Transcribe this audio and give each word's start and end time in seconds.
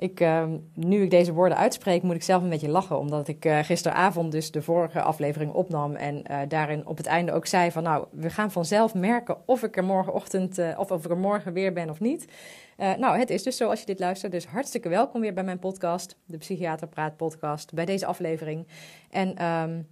Ik, 0.00 0.20
uh, 0.20 0.44
nu 0.74 1.02
ik 1.02 1.10
deze 1.10 1.32
woorden 1.32 1.58
uitspreek, 1.58 2.02
moet 2.02 2.14
ik 2.14 2.22
zelf 2.22 2.42
een 2.42 2.48
beetje 2.48 2.68
lachen. 2.68 2.98
Omdat 2.98 3.28
ik 3.28 3.44
uh, 3.44 3.58
gisteravond 3.58 4.32
dus 4.32 4.50
de 4.50 4.62
vorige 4.62 5.02
aflevering 5.02 5.52
opnam. 5.52 5.94
En 5.94 6.24
uh, 6.30 6.38
daarin 6.48 6.86
op 6.86 6.96
het 6.96 7.06
einde 7.06 7.32
ook 7.32 7.46
zei 7.46 7.70
van 7.70 7.82
nou, 7.82 8.06
we 8.10 8.30
gaan 8.30 8.50
vanzelf 8.50 8.94
merken 8.94 9.36
of 9.46 9.62
ik 9.62 9.76
er 9.76 9.84
morgenochtend 9.84 10.58
uh, 10.58 10.78
of 10.78 10.90
of 10.90 11.04
ik 11.04 11.10
er 11.10 11.18
morgen 11.18 11.52
weer 11.52 11.72
ben 11.72 11.90
of 11.90 12.00
niet. 12.00 12.24
nou, 12.76 13.18
het 13.18 13.30
is 13.30 13.42
dus 13.42 13.56
zo 13.56 13.68
als 13.68 13.80
je 13.80 13.86
dit 13.86 13.98
luistert. 13.98 14.32
Dus 14.32 14.46
hartstikke 14.46 14.88
welkom 14.88 15.20
weer 15.20 15.34
bij 15.34 15.44
mijn 15.44 15.58
podcast, 15.58 16.16
de 16.24 16.36
Psychiater 16.36 16.88
Praat 16.88 17.16
podcast, 17.16 17.74
bij 17.74 17.84
deze 17.84 18.06
aflevering. 18.06 18.66
En 19.10 19.44
um, 19.44 19.88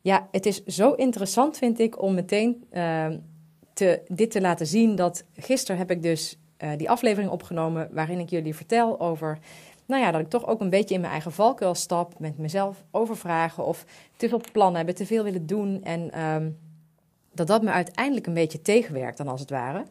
ja, 0.00 0.28
het 0.30 0.46
is 0.46 0.64
zo 0.64 0.92
interessant 0.92 1.58
vind 1.58 1.78
ik 1.78 2.02
om 2.02 2.14
meteen 2.14 2.64
ehm, 2.70 3.18
te, 3.72 4.00
dit 4.06 4.30
te 4.30 4.40
laten 4.40 4.66
zien. 4.66 4.94
Dat 4.94 5.24
gisteren 5.34 5.78
heb 5.78 5.90
ik 5.90 6.02
dus 6.02 6.38
uh, 6.58 6.70
die 6.76 6.90
aflevering 6.90 7.30
opgenomen 7.30 7.88
waarin 7.92 8.18
ik 8.18 8.30
jullie 8.30 8.54
vertel 8.54 9.00
over, 9.00 9.38
nou 9.86 10.02
ja, 10.02 10.10
dat 10.10 10.20
ik 10.20 10.28
toch 10.28 10.46
ook 10.46 10.60
een 10.60 10.70
beetje 10.70 10.94
in 10.94 11.00
mijn 11.00 11.12
eigen 11.12 11.32
valkuil 11.32 11.74
stap, 11.74 12.18
met 12.18 12.38
mezelf 12.38 12.84
overvragen 12.90 13.64
of 13.64 13.84
te 14.16 14.28
veel 14.28 14.40
plannen 14.52 14.76
hebben, 14.76 14.94
te 14.94 15.06
veel 15.06 15.24
willen 15.24 15.46
doen 15.46 15.84
en 15.84 16.24
um, 16.24 16.58
dat 17.32 17.46
dat 17.46 17.62
me 17.62 17.70
uiteindelijk 17.70 18.26
een 18.26 18.34
beetje 18.34 18.62
tegenwerkt 18.62 19.16
dan 19.16 19.28
als 19.28 19.40
het 19.40 19.50
ware. 19.50 19.84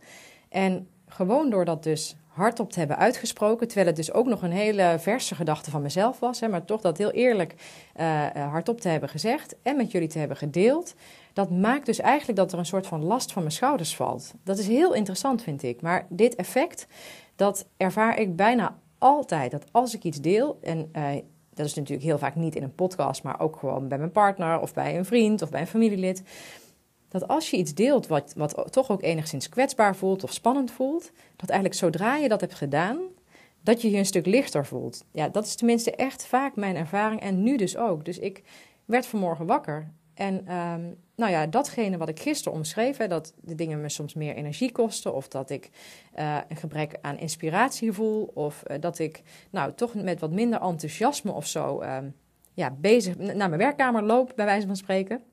En 0.50 0.88
gewoon 1.08 1.50
door 1.50 1.66
dat 1.66 1.84
dus 1.84 2.16
hardop 2.28 2.72
te 2.72 2.80
hebben 2.80 2.98
uitgesproken, 2.98 3.68
terwijl 3.68 3.88
het 3.88 3.96
dus 3.96 4.12
ook 4.12 4.28
nog 4.28 4.42
een 4.42 4.52
hele 4.52 4.96
verse 5.00 5.36
gedachte 5.36 5.72
van 5.72 5.82
mezelf 5.82 6.20
was, 6.20 6.40
hè, 6.40 6.48
maar 6.48 6.66
toch 6.66 6.82
dat 6.82 6.98
heel 6.98 7.12
eerlijk 7.12 7.56
uh, 8.00 8.26
hardop 8.34 8.82
te 8.82 8.90
hebben 8.90 9.10
gezegd 9.10 9.56
en 9.62 9.78
met 9.78 9.92
jullie 9.92 10.08
te 10.08 10.20
hebben 10.20 10.38
gedeeld, 10.38 10.96
dat 11.38 11.50
maakt 11.50 11.86
dus 11.86 12.00
eigenlijk 12.00 12.38
dat 12.38 12.52
er 12.52 12.60
een 12.60 12.66
soort 12.66 12.88
van 12.88 13.04
last 13.04 13.32
van 13.32 13.42
mijn 13.42 13.54
schouders 13.54 13.96
valt. 13.96 14.34
Dat 14.44 14.58
is 14.58 14.68
heel 14.68 14.94
interessant, 14.94 15.42
vind 15.42 15.64
ik. 15.64 15.82
Maar 15.82 16.06
dit 16.10 16.36
effect, 16.36 16.88
dat 17.36 17.68
ervaar 17.78 18.20
ik 18.20 18.36
bijna 18.36 18.80
altijd. 18.98 19.52
Dat 19.52 19.66
als 19.72 19.96
ik 19.96 20.04
iets 20.04 20.22
deel, 20.22 20.58
en 20.62 20.90
uh, 20.96 21.10
dat 21.54 21.66
is 21.66 21.74
natuurlijk 21.74 22.08
heel 22.08 22.18
vaak 22.18 22.36
niet 22.36 22.56
in 22.56 22.64
een 22.64 22.76
podcast, 22.76 23.24
maar 23.24 23.40
ook 23.40 23.56
gewoon 23.56 23.88
bij 23.88 23.98
mijn 23.98 24.12
partner 24.12 24.60
of 24.60 24.74
bij 24.74 24.98
een 24.98 25.06
vriend 25.06 25.42
of 25.42 25.50
bij 25.50 25.62
een 25.62 25.68
familielid. 25.68 26.24
Dat 27.08 27.28
als 27.28 27.50
je 27.50 27.58
iets 27.58 27.74
deelt 27.74 28.08
wat, 28.08 28.34
wat 28.36 28.72
toch 28.72 28.90
ook 28.90 29.04
enigszins 29.04 29.50
kwetsbaar 29.50 29.96
voelt 29.96 30.24
of 30.24 30.34
spannend 30.34 30.72
voelt, 30.72 31.12
dat 31.36 31.50
eigenlijk 31.50 31.80
zodra 31.80 32.16
je 32.16 32.28
dat 32.28 32.42
hebt 32.42 32.56
gedaan, 32.56 33.00
dat 33.62 33.82
je 33.82 33.90
je 33.92 33.98
een 33.98 34.06
stuk 34.06 34.26
lichter 34.26 34.66
voelt. 34.66 35.06
Ja, 35.12 35.30
dat 35.30 35.46
is 35.46 35.56
tenminste 35.56 35.92
echt 35.92 36.26
vaak 36.26 36.56
mijn 36.56 36.76
ervaring 36.76 37.22
en 37.22 37.44
nu 37.44 37.58
dus 37.58 37.78
ook. 37.78 38.06
Dus 38.06 38.20
ik 38.20 38.44
werd 38.86 39.06
vanmorgen 39.06 39.46
wakker 39.46 39.92
en 40.14 40.56
um, 40.56 41.06
nou 41.18 41.32
ja, 41.32 41.48
datgene 41.48 41.98
wat 41.98 42.10
ik 42.10 42.20
gisteren 42.20 42.58
omschreef, 42.58 42.98
dat 42.98 43.34
de 43.42 43.56
dingen 43.56 43.82
me 43.82 43.90
soms 43.90 44.14
meer 44.14 44.36
energie 44.36 44.72
kosten, 44.72 45.14
of 45.14 45.28
dat 45.28 45.50
ik 45.50 45.70
uh, 46.20 46.38
een 46.48 46.56
gebrek 46.56 46.98
aan 47.02 47.18
inspiratie 47.18 47.92
voel, 47.92 48.32
of 48.34 48.64
uh, 48.68 48.78
dat 48.80 49.00
ik 49.00 49.22
nou 49.50 49.74
toch 49.74 49.94
met 49.94 50.20
wat 50.20 50.32
minder 50.32 50.62
enthousiasme 50.62 51.32
of 51.32 51.48
zo 51.48 51.82
uh, 51.82 51.98
ja, 52.54 52.72
bezig 52.72 53.18
naar 53.18 53.36
mijn 53.36 53.58
werkkamer 53.58 54.04
loop, 54.04 54.34
bij 54.36 54.46
wijze 54.46 54.68
van 54.68 54.76
spreken. 54.76 55.24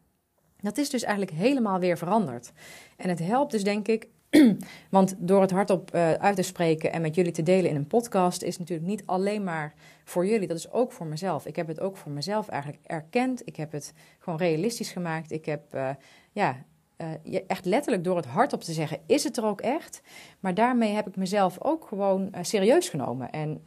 Dat 0.60 0.78
is 0.78 0.90
dus 0.90 1.02
eigenlijk 1.02 1.36
helemaal 1.36 1.78
weer 1.78 1.98
veranderd. 1.98 2.52
En 2.96 3.08
het 3.08 3.18
helpt 3.18 3.52
dus 3.52 3.64
denk 3.64 3.88
ik 3.88 4.08
Want 4.90 5.14
door 5.18 5.40
het 5.40 5.50
hardop 5.50 5.94
uh, 5.94 6.12
uit 6.12 6.36
te 6.36 6.42
spreken 6.42 6.92
en 6.92 7.02
met 7.02 7.14
jullie 7.14 7.32
te 7.32 7.42
delen 7.42 7.70
in 7.70 7.76
een 7.76 7.86
podcast 7.86 8.42
is 8.42 8.58
natuurlijk 8.58 8.88
niet 8.88 9.02
alleen 9.06 9.44
maar 9.44 9.74
voor 10.04 10.26
jullie, 10.26 10.48
dat 10.48 10.56
is 10.56 10.72
ook 10.72 10.92
voor 10.92 11.06
mezelf. 11.06 11.46
Ik 11.46 11.56
heb 11.56 11.66
het 11.66 11.80
ook 11.80 11.96
voor 11.96 12.12
mezelf 12.12 12.48
eigenlijk 12.48 12.82
erkend. 12.86 13.42
Ik 13.44 13.56
heb 13.56 13.72
het 13.72 13.92
gewoon 14.18 14.38
realistisch 14.38 14.90
gemaakt. 14.90 15.32
Ik 15.32 15.44
heb 15.44 15.74
uh, 15.74 15.90
ja, 16.32 16.56
uh, 16.98 17.40
echt 17.46 17.64
letterlijk 17.64 18.04
door 18.04 18.16
het 18.16 18.26
hardop 18.26 18.62
te 18.62 18.72
zeggen, 18.72 18.98
is 19.06 19.24
het 19.24 19.36
er 19.36 19.44
ook 19.44 19.60
echt? 19.60 20.02
Maar 20.40 20.54
daarmee 20.54 20.92
heb 20.92 21.08
ik 21.08 21.16
mezelf 21.16 21.56
ook 21.60 21.86
gewoon 21.86 22.34
serieus 22.40 22.88
genomen. 22.88 23.30
En 23.30 23.60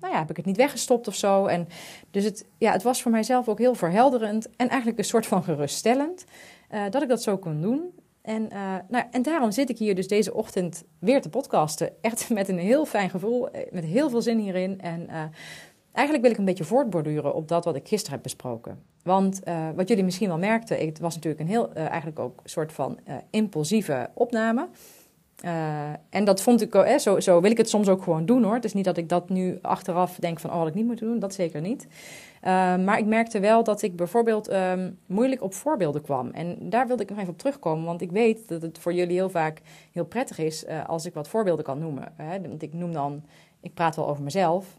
nou 0.00 0.12
ja, 0.12 0.18
heb 0.18 0.30
ik 0.30 0.36
het 0.36 0.46
niet 0.46 0.56
weggestopt 0.56 1.08
of 1.08 1.14
zo. 1.14 1.46
En 1.46 1.68
dus 2.10 2.24
het, 2.24 2.46
ja, 2.58 2.72
het 2.72 2.82
was 2.82 3.02
voor 3.02 3.10
mijzelf 3.10 3.48
ook 3.48 3.58
heel 3.58 3.74
verhelderend 3.74 4.48
en 4.56 4.68
eigenlijk 4.68 4.98
een 4.98 5.04
soort 5.04 5.26
van 5.26 5.44
geruststellend. 5.44 6.24
dat 6.90 7.02
ik 7.02 7.08
dat 7.08 7.22
zo 7.22 7.38
kon 7.38 7.60
doen. 7.60 7.92
En, 8.22 8.42
uh, 8.52 8.74
nou, 8.88 9.04
en 9.10 9.22
daarom 9.22 9.50
zit 9.50 9.70
ik 9.70 9.78
hier 9.78 9.94
dus 9.94 10.08
deze 10.08 10.34
ochtend 10.34 10.84
weer 10.98 11.20
te 11.20 11.28
podcasten. 11.28 11.90
Echt 12.00 12.30
met 12.30 12.48
een 12.48 12.58
heel 12.58 12.84
fijn 12.84 13.10
gevoel, 13.10 13.50
eh, 13.50 13.72
met 13.72 13.84
heel 13.84 14.10
veel 14.10 14.22
zin 14.22 14.38
hierin. 14.38 14.80
En 14.80 15.00
uh, 15.00 15.22
eigenlijk 15.92 16.24
wil 16.24 16.30
ik 16.30 16.38
een 16.38 16.44
beetje 16.44 16.64
voortborduren 16.64 17.34
op 17.34 17.48
dat 17.48 17.64
wat 17.64 17.76
ik 17.76 17.88
gisteren 17.88 18.14
heb 18.14 18.22
besproken. 18.22 18.82
Want 19.02 19.40
wat 19.74 19.88
jullie 19.88 20.04
misschien 20.04 20.28
wel 20.28 20.38
merkten, 20.38 20.86
het 20.86 20.98
was 20.98 21.14
natuurlijk 21.14 21.42
een 21.42 21.48
heel, 21.48 21.72
eigenlijk 21.72 22.18
ook 22.18 22.40
een 22.42 22.50
soort 22.50 22.72
van 22.72 22.98
impulsieve 23.30 24.10
opname. 24.14 24.68
en 26.10 26.24
dat 26.24 26.42
vond 26.42 26.60
ik, 26.60 26.74
eh, 26.74 26.98
zo, 26.98 27.20
zo 27.20 27.40
wil 27.40 27.50
ik 27.50 27.56
het 27.56 27.68
soms 27.68 27.88
ook 27.88 28.02
gewoon 28.02 28.26
doen 28.26 28.42
hoor. 28.42 28.54
Het 28.54 28.64
is 28.64 28.72
niet 28.72 28.84
dat 28.84 28.96
ik 28.96 29.08
dat 29.08 29.28
nu 29.28 29.58
achteraf 29.62 30.16
denk 30.16 30.40
van, 30.40 30.50
oh, 30.50 30.58
wat 30.58 30.68
ik 30.68 30.74
niet 30.74 30.86
moet 30.86 30.98
doen. 30.98 31.18
Dat 31.18 31.34
zeker 31.34 31.60
niet. 31.60 31.86
Uh, 32.42 32.48
maar 32.76 32.98
ik 32.98 33.06
merkte 33.06 33.40
wel 33.40 33.64
dat 33.64 33.82
ik 33.82 33.96
bijvoorbeeld 33.96 34.52
um, 34.52 34.98
moeilijk 35.06 35.42
op 35.42 35.54
voorbeelden 35.54 36.02
kwam. 36.02 36.30
En 36.30 36.56
daar 36.60 36.86
wilde 36.86 37.02
ik 37.02 37.08
nog 37.08 37.18
even 37.18 37.32
op 37.32 37.38
terugkomen, 37.38 37.84
want 37.84 38.00
ik 38.00 38.10
weet 38.10 38.48
dat 38.48 38.62
het 38.62 38.78
voor 38.78 38.92
jullie 38.92 39.16
heel 39.16 39.30
vaak 39.30 39.60
heel 39.92 40.04
prettig 40.04 40.38
is 40.38 40.64
uh, 40.64 40.88
als 40.88 41.06
ik 41.06 41.14
wat 41.14 41.28
voorbeelden 41.28 41.64
kan 41.64 41.78
noemen. 41.78 42.12
Hè? 42.16 42.40
Want 42.40 42.62
ik 42.62 42.72
noem 42.72 42.92
dan, 42.92 43.24
ik 43.60 43.74
praat 43.74 43.96
wel 43.96 44.08
over 44.08 44.22
mezelf. 44.22 44.78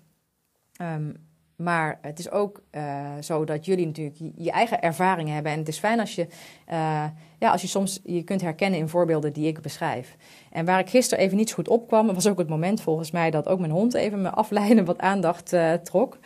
Um, 0.81 1.15
maar 1.55 1.99
het 2.01 2.19
is 2.19 2.31
ook 2.31 2.61
uh, 2.71 3.07
zo 3.21 3.43
dat 3.43 3.65
jullie 3.65 3.85
natuurlijk 3.85 4.15
je, 4.35 4.51
eigen 4.51 4.81
ervaringen 4.81 5.33
hebben. 5.33 5.51
En 5.51 5.59
het 5.59 5.67
is 5.67 5.79
fijn 5.79 5.99
als 5.99 6.15
je, 6.15 6.27
uh, 6.71 7.05
ja, 7.39 7.51
als 7.51 7.61
je 7.61 7.67
soms 7.67 7.99
je 8.03 8.23
kunt 8.23 8.41
herkennen 8.41 8.79
in 8.79 8.89
voorbeelden 8.89 9.33
die 9.33 9.47
ik 9.47 9.61
beschrijf. 9.61 10.15
En 10.51 10.65
waar 10.65 10.79
ik 10.79 10.89
gisteren 10.89 11.23
even 11.23 11.37
niet 11.37 11.49
zo 11.49 11.55
goed 11.55 11.67
opkwam, 11.67 12.13
was 12.13 12.27
ook 12.27 12.37
het 12.37 12.49
moment 12.49 12.81
volgens 12.81 13.11
mij 13.11 13.31
dat 13.31 13.47
ook 13.47 13.59
mijn 13.59 13.71
hond 13.71 13.93
even 13.93 14.21
me 14.21 14.29
afleiden 14.29 14.85
wat 14.85 14.99
aandacht 14.99 15.55
trok. 15.83 16.17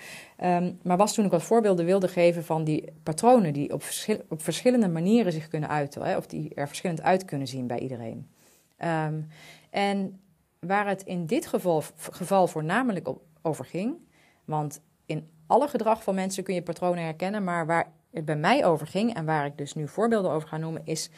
Um, 0.43 0.79
maar 0.83 0.97
was 0.97 1.13
toen 1.13 1.25
ik 1.25 1.31
wat 1.31 1.43
voorbeelden 1.43 1.85
wilde 1.85 2.07
geven 2.07 2.43
van 2.43 2.63
die 2.63 2.93
patronen 3.03 3.53
die 3.53 3.73
op, 3.73 3.83
op 4.29 4.43
verschillende 4.43 4.87
manieren 4.87 5.31
zich 5.31 5.47
kunnen 5.47 5.69
uiten. 5.69 6.01
Hè, 6.01 6.17
of 6.17 6.27
die 6.27 6.53
er 6.53 6.67
verschillend 6.67 7.01
uit 7.01 7.25
kunnen 7.25 7.47
zien 7.47 7.67
bij 7.67 7.79
iedereen. 7.79 8.29
Um, 9.05 9.27
en 9.69 10.19
waar 10.59 10.87
het 10.87 11.03
in 11.03 11.25
dit 11.25 11.47
geval, 11.47 11.83
geval 12.11 12.47
voornamelijk 12.47 13.07
op, 13.07 13.21
over 13.41 13.65
ging. 13.65 13.95
Want 14.45 14.81
in 15.05 15.29
alle 15.47 15.67
gedrag 15.67 16.03
van 16.03 16.15
mensen 16.15 16.43
kun 16.43 16.53
je 16.53 16.61
patronen 16.61 17.03
herkennen. 17.03 17.43
Maar 17.43 17.65
waar 17.65 17.91
het 18.11 18.25
bij 18.25 18.37
mij 18.37 18.65
over 18.65 18.87
ging 18.87 19.13
en 19.13 19.25
waar 19.25 19.45
ik 19.45 19.57
dus 19.57 19.73
nu 19.73 19.87
voorbeelden 19.87 20.31
over 20.31 20.47
ga 20.47 20.57
noemen, 20.57 20.81
is 20.85 21.09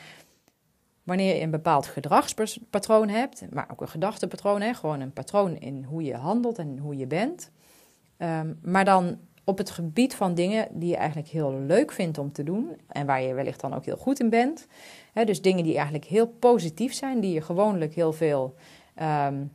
wanneer 1.04 1.36
je 1.36 1.42
een 1.42 1.52
bepaald 1.52 1.86
gedragspatroon 1.86 3.10
hebt, 3.10 3.46
maar 3.52 3.68
ook 3.72 3.82
een 3.82 3.88
gedachtepatroon, 3.88 4.62
hè, 4.62 4.74
gewoon 4.74 5.00
een 5.00 5.14
patroon 5.14 5.58
in 5.58 5.84
hoe 5.84 6.04
je 6.04 6.16
handelt 6.16 6.58
en 6.58 6.78
hoe 6.78 6.98
je 6.98 7.08
bent. 7.08 7.52
Um, 8.22 8.60
maar 8.62 8.86
dan 8.86 9.18
op 9.44 9.58
het 9.58 9.70
gebied 9.70 10.16
van 10.16 10.34
dingen 10.34 10.68
die 10.72 10.90
je 10.90 10.96
eigenlijk 10.96 11.30
heel 11.30 11.54
leuk 11.54 11.92
vindt 11.92 12.18
om 12.18 12.32
te 12.32 12.44
doen 12.44 12.78
en 12.88 13.06
waar 13.06 13.22
je 13.22 13.34
wellicht 13.34 13.62
dan 13.62 13.74
ook 13.74 13.86
heel 13.86 13.98
goed 13.98 14.20
in 14.20 14.30
bent. 14.30 14.68
Dus 15.14 15.42
dingen 15.42 15.64
die 15.64 15.74
eigenlijk 15.74 16.06
heel 16.06 16.28
positief 16.28 16.94
zijn, 16.94 17.20
die 17.20 17.34
je 17.34 17.42
gewoonlijk 17.42 17.94
heel 17.94 18.14
veel, 18.14 18.56
um, 18.96 19.52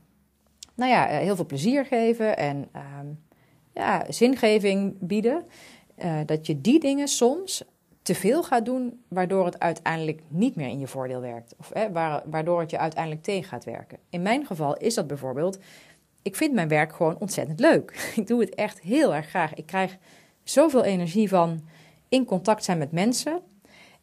nou 0.75 0.91
ja, 0.91 1.07
heel 1.07 1.37
veel 1.37 1.47
plezier 1.47 1.85
geven 1.85 2.37
en 2.37 2.69
um, 3.01 3.21
ja, 3.73 4.05
zingeving 4.09 4.95
bieden. 4.99 5.45
Uh, 5.99 6.21
dat 6.27 6.47
je 6.47 6.61
die 6.61 6.81
dingen 6.81 7.09
soms 7.09 7.65
te 8.03 8.15
veel 8.15 8.43
gaat 8.43 8.65
doen, 8.65 9.03
waardoor 9.09 9.45
het 9.45 9.59
uiteindelijk 9.59 10.23
niet 10.29 10.57
meer 10.57 10.69
in 10.69 10.79
je 10.79 10.87
voordeel 10.87 11.21
werkt. 11.21 11.55
Of 11.59 11.71
hè, 11.73 11.93
waardoor 12.25 12.61
het 12.61 12.71
je 12.71 12.79
uiteindelijk 12.79 13.23
tegen 13.23 13.49
gaat 13.49 13.65
werken. 13.65 13.99
In 14.11 14.23
mijn 14.23 14.47
geval 14.47 14.77
is 14.77 14.95
dat 14.95 15.07
bijvoorbeeld, 15.07 15.59
ik 16.25 16.37
vind 16.37 16.55
mijn 16.55 16.69
werk 16.69 16.95
gewoon 16.95 17.19
ontzettend 17.19 17.61
leuk. 17.61 17.93
Ik 18.17 18.27
doe 18.27 18.41
het 18.41 18.55
echt 18.55 18.81
heel 18.81 19.15
erg 19.15 19.29
graag. 19.29 19.55
Ik 19.55 19.67
krijg 19.67 19.97
zoveel 20.43 20.85
energie 20.85 21.29
van 21.29 21.65
in 22.09 22.25
contact 22.25 22.65
zijn 22.65 22.79
met 22.79 22.93
mensen. 22.93 23.41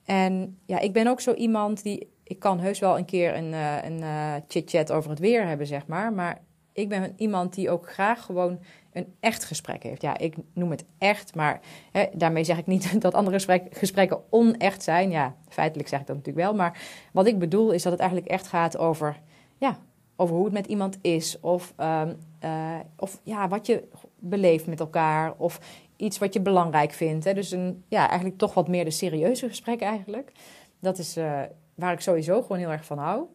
En 0.06 0.58
ja, 0.66 0.80
ik 0.80 0.94
ben 0.94 1.08
ook 1.08 1.22
zo 1.22 1.34
iemand 1.34 1.84
die. 1.84 2.10
Ik 2.24 2.40
kan 2.40 2.60
heus 2.60 2.80
wel 2.80 2.98
een 2.98 3.06
keer 3.06 3.36
een, 3.36 3.52
uh, 3.52 3.84
een 3.84 4.00
uh, 4.00 4.34
chit-chat 4.48 4.92
over 4.92 5.10
het 5.10 5.20
weer 5.20 5.48
hebben, 5.48 5.68
zeg 5.68 5.88
maar. 5.88 6.14
Maar 6.14 6.42
ik 6.74 6.90
ben 6.90 7.14
iemand 7.18 7.54
die 7.54 7.70
ook 7.70 7.92
graag 7.92 8.26
gewoon 8.26 8.60
een 8.94 9.14
echt 9.20 9.44
gesprek 9.44 9.84
heeft. 9.84 10.02
Ja, 10.02 10.18
ik 10.18 10.36
noem 10.54 10.72
het 10.72 10.86
echt, 10.98 11.36
maar 11.36 11.60
hè, 11.92 12.06
daarmee 12.14 12.44
zeg 12.44 12.58
ik 12.58 12.68
niet 12.68 13.02
dat 13.02 13.14
andere 13.14 13.36
gesprek, 13.36 13.78
gesprekken 13.78 14.22
onecht 14.30 14.84
zijn. 14.84 15.12
Ja, 15.12 15.36
feitelijk 15.50 15.90
zeg 15.90 16.00
ik 16.00 16.08
dat 16.08 16.16
natuurlijk 16.16 16.46
wel. 16.46 16.56
Maar 16.56 16.82
wat 17.14 17.28
ik 17.28 17.40
bedoel 17.40 17.72
is 17.72 17.84
dat 17.84 17.92
het 17.92 18.02
eigenlijk 18.02 18.32
echt 18.32 18.48
gaat 18.48 18.78
over, 18.78 19.20
ja, 19.58 19.80
over 20.22 20.36
hoe 20.36 20.46
het 20.46 20.54
met 20.54 20.66
iemand 20.66 20.98
is. 21.02 21.40
Of, 21.40 21.74
um, 21.78 22.18
uh, 22.44 22.80
of 22.96 23.20
ja, 23.24 23.48
wat 23.48 23.66
je 23.66 23.88
beleeft 24.20 24.68
met 24.68 24.80
elkaar. 24.80 25.34
Of 25.38 25.60
iets 25.96 26.18
wat 26.18 26.34
je 26.34 26.42
belangrijk 26.42 26.92
vindt. 26.92 27.26
Hè. 27.26 27.34
Dus 27.34 27.52
een, 27.52 27.84
ja, 27.88 28.08
eigenlijk 28.08 28.38
toch 28.38 28.54
wat 28.54 28.68
meer 28.68 28.86
de 28.86 28.92
serieuze 28.92 29.48
gesprekken 29.48 29.88
eigenlijk. 29.88 30.32
Dat 30.80 30.98
is 30.98 31.18
uh, 31.18 31.42
waar 31.76 31.94
ik 31.94 32.00
sowieso 32.00 32.42
gewoon 32.42 32.58
heel 32.58 32.72
erg 32.72 32.86
van 32.86 32.98
hou. 32.98 33.26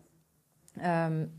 Um, 0.85 1.33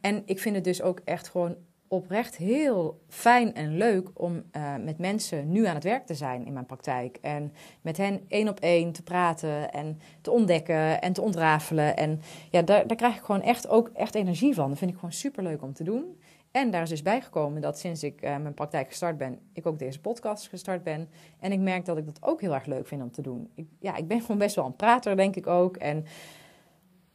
en 0.00 0.22
ik 0.24 0.38
vind 0.38 0.54
het 0.54 0.64
dus 0.64 0.82
ook 0.82 1.00
echt 1.04 1.28
gewoon 1.28 1.56
oprecht 1.88 2.36
heel 2.36 3.00
fijn 3.08 3.54
en 3.54 3.76
leuk 3.76 4.10
om 4.14 4.42
uh, 4.56 4.74
met 4.84 4.98
mensen 4.98 5.52
nu 5.52 5.66
aan 5.66 5.74
het 5.74 5.84
werk 5.84 6.06
te 6.06 6.14
zijn 6.14 6.46
in 6.46 6.52
mijn 6.52 6.66
praktijk. 6.66 7.18
En 7.20 7.52
met 7.80 7.96
hen 7.96 8.20
één 8.28 8.48
op 8.48 8.60
één 8.60 8.92
te 8.92 9.02
praten 9.02 9.72
en 9.72 10.00
te 10.20 10.30
ontdekken 10.30 11.00
en 11.00 11.12
te 11.12 11.22
ontrafelen. 11.22 11.96
En 11.96 12.20
ja, 12.50 12.62
daar, 12.62 12.86
daar 12.86 12.96
krijg 12.96 13.16
ik 13.16 13.22
gewoon 13.22 13.42
echt 13.42 13.68
ook 13.68 13.88
echt 13.88 14.14
energie 14.14 14.54
van. 14.54 14.68
Dat 14.68 14.78
vind 14.78 14.90
ik 14.90 14.96
gewoon 14.96 15.12
super 15.12 15.42
leuk 15.42 15.62
om 15.62 15.72
te 15.72 15.84
doen. 15.84 16.16
En 16.50 16.70
daar 16.70 16.82
is 16.82 16.88
dus 16.88 17.02
bijgekomen 17.02 17.60
dat 17.60 17.78
sinds 17.78 18.02
ik 18.02 18.22
uh, 18.22 18.36
mijn 18.36 18.54
praktijk 18.54 18.88
gestart 18.88 19.18
ben, 19.18 19.38
ik 19.52 19.66
ook 19.66 19.78
deze 19.78 20.00
podcast 20.00 20.48
gestart 20.48 20.82
ben. 20.82 21.08
En 21.40 21.52
ik 21.52 21.60
merk 21.60 21.84
dat 21.84 21.96
ik 21.96 22.06
dat 22.06 22.22
ook 22.22 22.40
heel 22.40 22.54
erg 22.54 22.66
leuk 22.66 22.86
vind 22.86 23.02
om 23.02 23.10
te 23.10 23.22
doen. 23.22 23.50
Ik, 23.54 23.66
ja, 23.78 23.96
ik 23.96 24.08
ben 24.08 24.20
gewoon 24.20 24.38
best 24.38 24.54
wel 24.54 24.66
een 24.66 24.76
prater, 24.76 25.16
denk 25.16 25.36
ik 25.36 25.46
ook. 25.46 25.76
En 25.76 25.96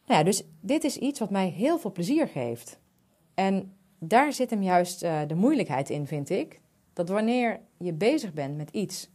nou 0.05 0.19
ja, 0.19 0.23
dus 0.23 0.43
dit 0.61 0.83
is 0.83 0.97
iets 0.97 1.19
wat 1.19 1.29
mij 1.29 1.47
heel 1.47 1.79
veel 1.79 1.91
plezier 1.91 2.27
geeft. 2.27 2.79
En 3.33 3.73
daar 4.07 4.33
zit 4.33 4.49
hem 4.49 4.61
juist 4.61 5.03
uh, 5.03 5.21
de 5.27 5.35
moeilijkheid 5.35 5.89
in, 5.89 6.07
vind 6.07 6.29
ik. 6.29 6.61
Dat 6.93 7.09
wanneer 7.09 7.59
je 7.77 7.93
bezig 7.93 8.33
bent 8.33 8.57
met 8.57 8.69
iets 8.69 9.09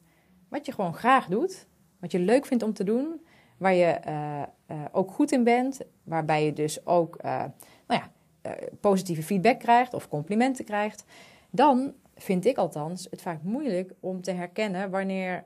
wat 0.48 0.66
je 0.66 0.72
gewoon 0.72 0.94
graag 0.94 1.26
doet, 1.26 1.66
wat 2.00 2.12
je 2.12 2.18
leuk 2.18 2.46
vindt 2.46 2.62
om 2.62 2.72
te 2.72 2.84
doen, 2.84 3.20
waar 3.56 3.74
je 3.74 4.00
uh, 4.06 4.42
uh, 4.70 4.84
ook 4.92 5.10
goed 5.10 5.32
in 5.32 5.44
bent, 5.44 5.80
waarbij 6.02 6.44
je 6.44 6.52
dus 6.52 6.86
ook 6.86 7.22
nou 7.22 7.50
ja, 7.86 8.10
positieve 8.80 9.22
feedback 9.22 9.58
krijgt 9.58 9.94
of 9.94 10.08
complimenten 10.08 10.64
krijgt, 10.64 11.04
dan 11.50 11.94
vind 12.14 12.44
ik 12.44 12.56
althans 12.56 13.06
het 13.10 13.22
vaak 13.22 13.42
moeilijk 13.42 13.92
om 14.00 14.22
te 14.22 14.30
herkennen 14.30 14.90
wanneer, 14.90 15.44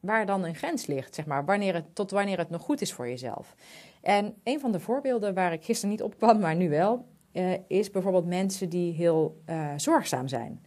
waar 0.00 0.26
dan 0.26 0.44
een 0.44 0.54
grens 0.54 0.86
ligt, 0.86 1.14
zeg 1.14 1.26
maar, 1.26 1.44
wanneer 1.44 1.74
het, 1.74 1.94
tot 1.94 2.10
wanneer 2.10 2.38
het 2.38 2.50
nog 2.50 2.62
goed 2.62 2.80
is 2.80 2.92
voor 2.92 3.08
jezelf. 3.08 3.54
En 4.02 4.34
een 4.44 4.60
van 4.60 4.72
de 4.72 4.80
voorbeelden 4.80 5.34
waar 5.34 5.52
ik 5.52 5.64
gisteren 5.64 5.90
niet 5.90 6.02
op 6.02 6.16
kwam, 6.16 6.38
maar 6.40 6.56
nu 6.56 6.68
wel, 6.68 7.06
uh, 7.36 7.52
is 7.68 7.90
bijvoorbeeld 7.90 8.26
mensen 8.26 8.68
die 8.68 8.92
heel 8.92 9.42
uh, 9.50 9.72
zorgzaam 9.76 10.28
zijn. 10.28 10.66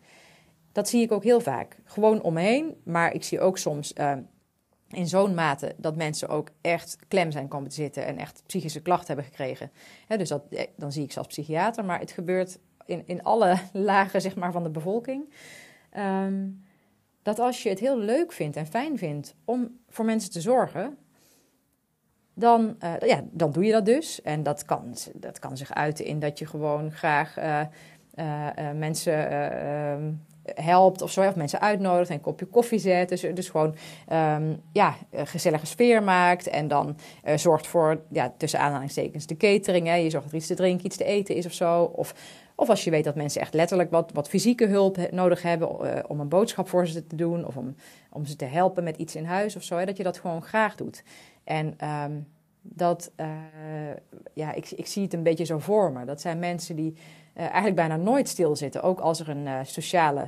Dat 0.72 0.90
zie 0.90 1.02
ik 1.02 1.12
ook 1.12 1.24
heel 1.24 1.42
vaak. 1.42 1.78
Gewoon 1.84 2.22
omheen, 2.22 2.76
maar 2.84 3.14
ik 3.14 3.24
zie 3.24 3.40
ook 3.40 3.58
soms 3.58 3.94
uh, 4.00 4.14
in 4.90 5.08
zo'n 5.08 5.34
mate 5.34 5.76
dat 5.78 5.96
mensen 5.96 6.30
ook 6.30 6.50
echt 6.62 6.98
klem 7.08 7.32
zijn 7.32 7.48
komen 7.48 7.70
te 7.70 7.76
zitten 7.76 8.06
en 8.06 8.18
echt 8.18 8.44
psychische 8.46 8.82
klachten 8.82 9.08
hebben 9.08 9.26
gekregen. 9.26 9.72
Dus 10.08 10.30
dat, 10.30 10.44
dan 10.76 10.92
zie 10.92 11.04
ik 11.04 11.18
als 11.18 11.28
psychiater, 11.28 11.86
maar 11.86 12.00
het 12.00 12.12
gebeurt 12.12 12.60
in, 12.86 13.04
in 13.06 13.24
alle 13.24 13.58
lagen 13.74 14.22
zeg 14.22 14.36
maar, 14.36 14.52
van 14.52 14.64
de 14.64 14.70
bevolking. 14.70 15.34
Um, 15.98 16.64
dat 17.22 17.40
als 17.40 17.64
je 17.64 17.70
het 17.70 17.80
heel 17.80 17.98
leuk 17.98 18.32
vindt 18.32 18.56
en 18.56 18.68
fijn 18.68 18.98
vindt 18.98 19.36
om 19.46 19.80
voor 19.90 20.06
mensen 20.06 20.32
te 20.32 20.42
zorgen, 20.42 20.98
dan, 22.40 22.76
uh, 22.84 22.94
ja, 23.10 23.22
dan 23.32 23.52
doe 23.52 23.66
je 23.66 23.72
dat 23.72 23.86
dus. 23.86 24.22
En 24.22 24.44
dat 24.44 24.66
kan, 24.66 24.96
dat 25.14 25.40
kan 25.40 25.58
zich 25.58 25.74
uiten 25.74 26.06
in 26.06 26.20
dat 26.20 26.40
je 26.40 26.46
gewoon 26.46 26.92
graag 26.92 27.38
uh, 27.38 27.62
uh, 28.16 28.72
mensen 28.76 29.30
ehm, 29.30 30.12
helpt 30.64 31.02
of 31.02 31.12
zo, 31.12 31.28
of 31.28 31.36
mensen 31.36 31.62
uitnodigt 31.62 32.10
en 32.10 32.16
een 32.16 32.22
kopje 32.22 32.46
koffie 32.46 32.80
zet. 32.80 33.10
Dus, 33.10 33.22
dus 33.22 33.50
gewoon 33.50 33.76
um, 34.14 34.62
ja, 34.72 34.96
een 35.12 35.28
gezellige 35.28 35.66
sfeer 35.66 36.04
maakt 36.04 36.48
en 36.48 36.68
dan 36.68 36.98
zorgt 37.36 37.68
voor, 37.68 38.02
ja, 38.12 38.34
tussen 38.38 38.60
aanhalingstekens, 38.60 39.26
de 39.26 39.38
catering. 39.38 39.88
Hè. 39.88 39.96
Je 39.96 40.10
zorgt 40.10 40.26
dat 40.26 40.34
er 40.34 40.40
iets 40.40 40.48
te 40.48 40.56
drinken, 40.56 40.86
iets 40.86 40.98
te 40.98 41.04
eten 41.04 41.36
is 41.36 41.46
of 41.46 41.54
zo. 41.54 41.84
Of, 41.84 42.14
of 42.56 42.70
als 42.70 42.84
je 42.84 42.92
weet 42.92 43.04
dat 43.04 43.16
mensen 43.16 43.42
echt 43.42 43.54
letterlijk 43.54 43.92
wat, 43.92 44.12
wat 44.14 44.30
fysieke 44.30 44.68
hulp 44.68 45.12
nodig 45.12 45.42
hebben 45.42 46.10
om 46.10 46.20
een 46.20 46.30
boodschap 46.30 46.70
voor 46.70 46.88
ze 46.88 47.08
te 47.08 47.16
doen 47.16 47.46
of 47.46 47.58
om, 47.58 47.76
om 48.10 48.26
ze 48.26 48.36
te 48.36 48.46
helpen 48.46 48.84
met 48.84 48.98
iets 48.98 49.16
in 49.16 49.26
huis 49.26 49.56
of 49.56 49.64
zo, 49.64 49.78
hè, 49.78 49.86
dat 49.86 49.98
je 49.98 50.04
dat 50.04 50.20
gewoon 50.20 50.42
graag 50.42 50.76
doet. 50.76 51.04
En 51.50 51.76
um, 52.04 52.28
dat, 52.62 53.12
uh, 53.18 53.28
ja, 54.34 54.54
ik, 54.54 54.72
ik 54.72 54.88
zie 54.88 55.04
het 55.04 55.14
een 55.14 55.24
beetje 55.24 55.46
zo 55.46 55.60
voor 55.60 55.92
me. 55.92 56.06
Dat 56.06 56.22
zijn 56.22 56.40
mensen 56.40 56.76
die 56.76 56.92
uh, 56.92 57.44
eigenlijk 57.44 57.76
bijna 57.76 57.96
nooit 57.96 58.28
stilzitten. 58.28 58.82
Ook 58.82 59.00
als 59.00 59.20
er 59.20 59.30
een 59.30 59.46
uh, 59.46 59.60
sociale 59.64 60.28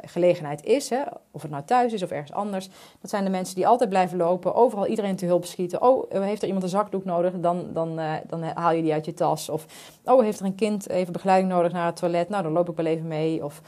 gelegenheid 0.00 0.64
is, 0.64 0.90
hè, 0.90 1.02
of 1.30 1.42
het 1.42 1.50
nou 1.50 1.64
thuis 1.64 1.92
is 1.92 2.02
of 2.02 2.10
ergens 2.10 2.32
anders. 2.32 2.68
Dat 3.00 3.10
zijn 3.10 3.24
de 3.24 3.30
mensen 3.30 3.54
die 3.54 3.66
altijd 3.66 3.88
blijven 3.88 4.16
lopen, 4.16 4.54
overal 4.54 4.86
iedereen 4.86 5.16
te 5.16 5.26
hulp 5.26 5.44
schieten. 5.44 5.82
Oh, 5.82 6.10
heeft 6.10 6.40
er 6.40 6.46
iemand 6.46 6.64
een 6.64 6.70
zakdoek 6.70 7.04
nodig? 7.04 7.40
Dan, 7.40 7.72
dan, 7.72 8.00
dan 8.26 8.42
haal 8.42 8.72
je 8.72 8.82
die 8.82 8.92
uit 8.92 9.04
je 9.04 9.14
tas. 9.14 9.48
Of, 9.48 9.66
oh, 10.04 10.22
heeft 10.22 10.40
er 10.40 10.46
een 10.46 10.54
kind 10.54 10.88
even 10.88 11.12
begeleiding 11.12 11.52
nodig 11.52 11.72
naar 11.72 11.86
het 11.86 11.96
toilet? 11.96 12.28
Nou, 12.28 12.42
dan 12.42 12.52
loop 12.52 12.68
ik 12.68 12.76
wel 12.76 12.86
even 12.86 13.06
mee. 13.06 13.44
Of, 13.44 13.62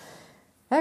hè, 0.68 0.78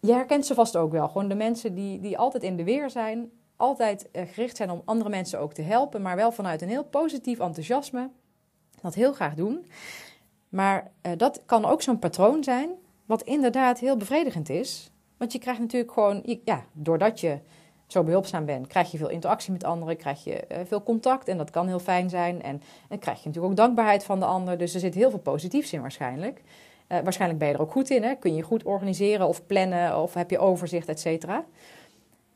je 0.00 0.12
herkent 0.12 0.46
ze 0.46 0.54
vast 0.54 0.76
ook 0.76 0.92
wel. 0.92 1.08
Gewoon 1.08 1.28
de 1.28 1.34
mensen 1.34 1.74
die, 1.74 2.00
die 2.00 2.18
altijd 2.18 2.42
in 2.42 2.56
de 2.56 2.64
weer 2.64 2.90
zijn 2.90 3.30
altijd 3.58 4.10
eh, 4.10 4.22
gericht 4.32 4.56
zijn 4.56 4.70
om 4.70 4.82
andere 4.84 5.10
mensen 5.10 5.40
ook 5.40 5.52
te 5.52 5.62
helpen, 5.62 6.02
maar 6.02 6.16
wel 6.16 6.32
vanuit 6.32 6.62
een 6.62 6.68
heel 6.68 6.84
positief 6.84 7.38
enthousiasme. 7.38 8.10
Dat 8.82 8.94
heel 8.94 9.12
graag 9.12 9.34
doen. 9.34 9.66
Maar 10.48 10.90
uh, 11.02 11.12
dat 11.16 11.42
kan 11.46 11.64
ook 11.64 11.82
zo'n 11.82 11.98
patroon 11.98 12.44
zijn, 12.44 12.70
wat 13.06 13.22
inderdaad 13.22 13.78
heel 13.78 13.96
bevredigend 13.96 14.48
is. 14.48 14.90
Want 15.16 15.32
je 15.32 15.38
krijgt 15.38 15.60
natuurlijk 15.60 15.92
gewoon, 15.92 16.22
ja, 16.44 16.64
doordat 16.72 17.20
je 17.20 17.38
zo 17.86 18.02
behulpzaam 18.02 18.44
bent, 18.44 18.66
krijg 18.66 18.90
je 18.90 18.98
veel 18.98 19.08
interactie 19.08 19.52
met 19.52 19.64
anderen, 19.64 19.96
krijg 19.96 20.24
je 20.24 20.44
uh, 20.52 20.58
veel 20.66 20.82
contact 20.82 21.28
en 21.28 21.36
dat 21.36 21.50
kan 21.50 21.66
heel 21.66 21.78
fijn 21.78 22.10
zijn. 22.10 22.42
En 22.42 22.62
dan 22.88 22.98
krijg 22.98 23.18
je 23.18 23.26
natuurlijk 23.26 23.52
ook 23.52 23.58
dankbaarheid 23.58 24.04
van 24.04 24.18
de 24.18 24.26
ander. 24.26 24.58
Dus 24.58 24.74
er 24.74 24.80
zit 24.80 24.94
heel 24.94 25.10
veel 25.10 25.18
positiefs 25.18 25.72
in 25.72 25.80
waarschijnlijk. 25.80 26.42
Waarschijnlijk 26.88 27.38
ben 27.38 27.48
je 27.48 27.54
er 27.54 27.60
ook 27.60 27.72
goed 27.72 27.90
in. 27.90 28.02
Hè? 28.02 28.14
Kun 28.14 28.34
je 28.34 28.42
goed 28.42 28.62
organiseren 28.62 29.28
of 29.28 29.46
plannen 29.46 30.02
of 30.02 30.14
heb 30.14 30.30
je 30.30 30.38
overzicht, 30.38 30.88
et 30.88 31.00
cetera. 31.00 31.44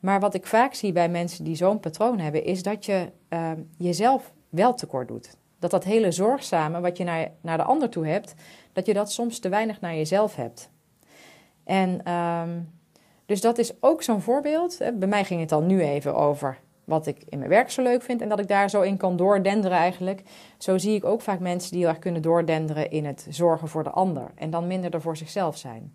Maar 0.03 0.19
wat 0.19 0.33
ik 0.33 0.45
vaak 0.45 0.73
zie 0.73 0.91
bij 0.91 1.09
mensen 1.09 1.43
die 1.43 1.55
zo'n 1.55 1.79
patroon 1.79 2.19
hebben, 2.19 2.43
is 2.43 2.63
dat 2.63 2.85
je 2.85 3.11
uh, 3.29 3.51
jezelf 3.77 4.33
wel 4.49 4.73
tekort 4.73 5.07
doet. 5.07 5.37
Dat 5.59 5.71
dat 5.71 5.83
hele 5.83 6.11
zorgzame 6.11 6.79
wat 6.79 6.97
je 6.97 7.03
naar, 7.03 7.31
naar 7.41 7.57
de 7.57 7.63
ander 7.63 7.89
toe 7.89 8.07
hebt, 8.07 8.33
dat 8.73 8.85
je 8.85 8.93
dat 8.93 9.11
soms 9.11 9.39
te 9.39 9.49
weinig 9.49 9.81
naar 9.81 9.95
jezelf 9.95 10.35
hebt. 10.35 10.69
En 11.63 12.13
um, 12.13 12.69
dus 13.25 13.41
dat 13.41 13.57
is 13.57 13.73
ook 13.79 14.03
zo'n 14.03 14.21
voorbeeld. 14.21 14.77
Bij 14.93 15.07
mij 15.07 15.23
ging 15.25 15.39
het 15.39 15.49
dan 15.49 15.65
nu 15.65 15.81
even 15.81 16.15
over 16.15 16.59
wat 16.83 17.07
ik 17.07 17.23
in 17.29 17.37
mijn 17.37 17.49
werk 17.49 17.71
zo 17.71 17.81
leuk 17.81 18.01
vind 18.01 18.21
en 18.21 18.29
dat 18.29 18.39
ik 18.39 18.47
daar 18.47 18.69
zo 18.69 18.81
in 18.81 18.97
kan 18.97 19.17
doordenderen 19.17 19.77
eigenlijk. 19.77 20.23
Zo 20.57 20.77
zie 20.77 20.95
ik 20.95 21.05
ook 21.05 21.21
vaak 21.21 21.39
mensen 21.39 21.71
die 21.71 21.87
erg 21.87 21.99
kunnen 21.99 22.21
doordenderen 22.21 22.91
in 22.91 23.05
het 23.05 23.27
zorgen 23.29 23.67
voor 23.67 23.83
de 23.83 23.89
ander 23.89 24.31
en 24.35 24.49
dan 24.49 24.67
minder 24.67 24.93
er 24.93 25.01
voor 25.01 25.17
zichzelf 25.17 25.57
zijn. 25.57 25.93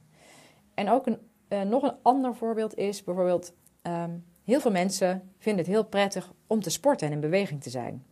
En 0.75 0.91
ook 0.91 1.07
een, 1.07 1.19
uh, 1.49 1.63
nog 1.63 1.83
een 1.83 1.97
ander 2.03 2.35
voorbeeld 2.35 2.77
is 2.77 3.05
bijvoorbeeld 3.05 3.53
Um, 3.89 4.25
heel 4.45 4.61
veel 4.61 4.71
mensen 4.71 5.31
vinden 5.39 5.65
het 5.65 5.73
heel 5.73 5.85
prettig 5.85 6.33
om 6.47 6.63
te 6.63 6.71
sporten 6.71 7.07
en 7.07 7.13
in 7.13 7.21
beweging 7.21 7.63
te 7.63 7.71
zijn. 7.71 8.05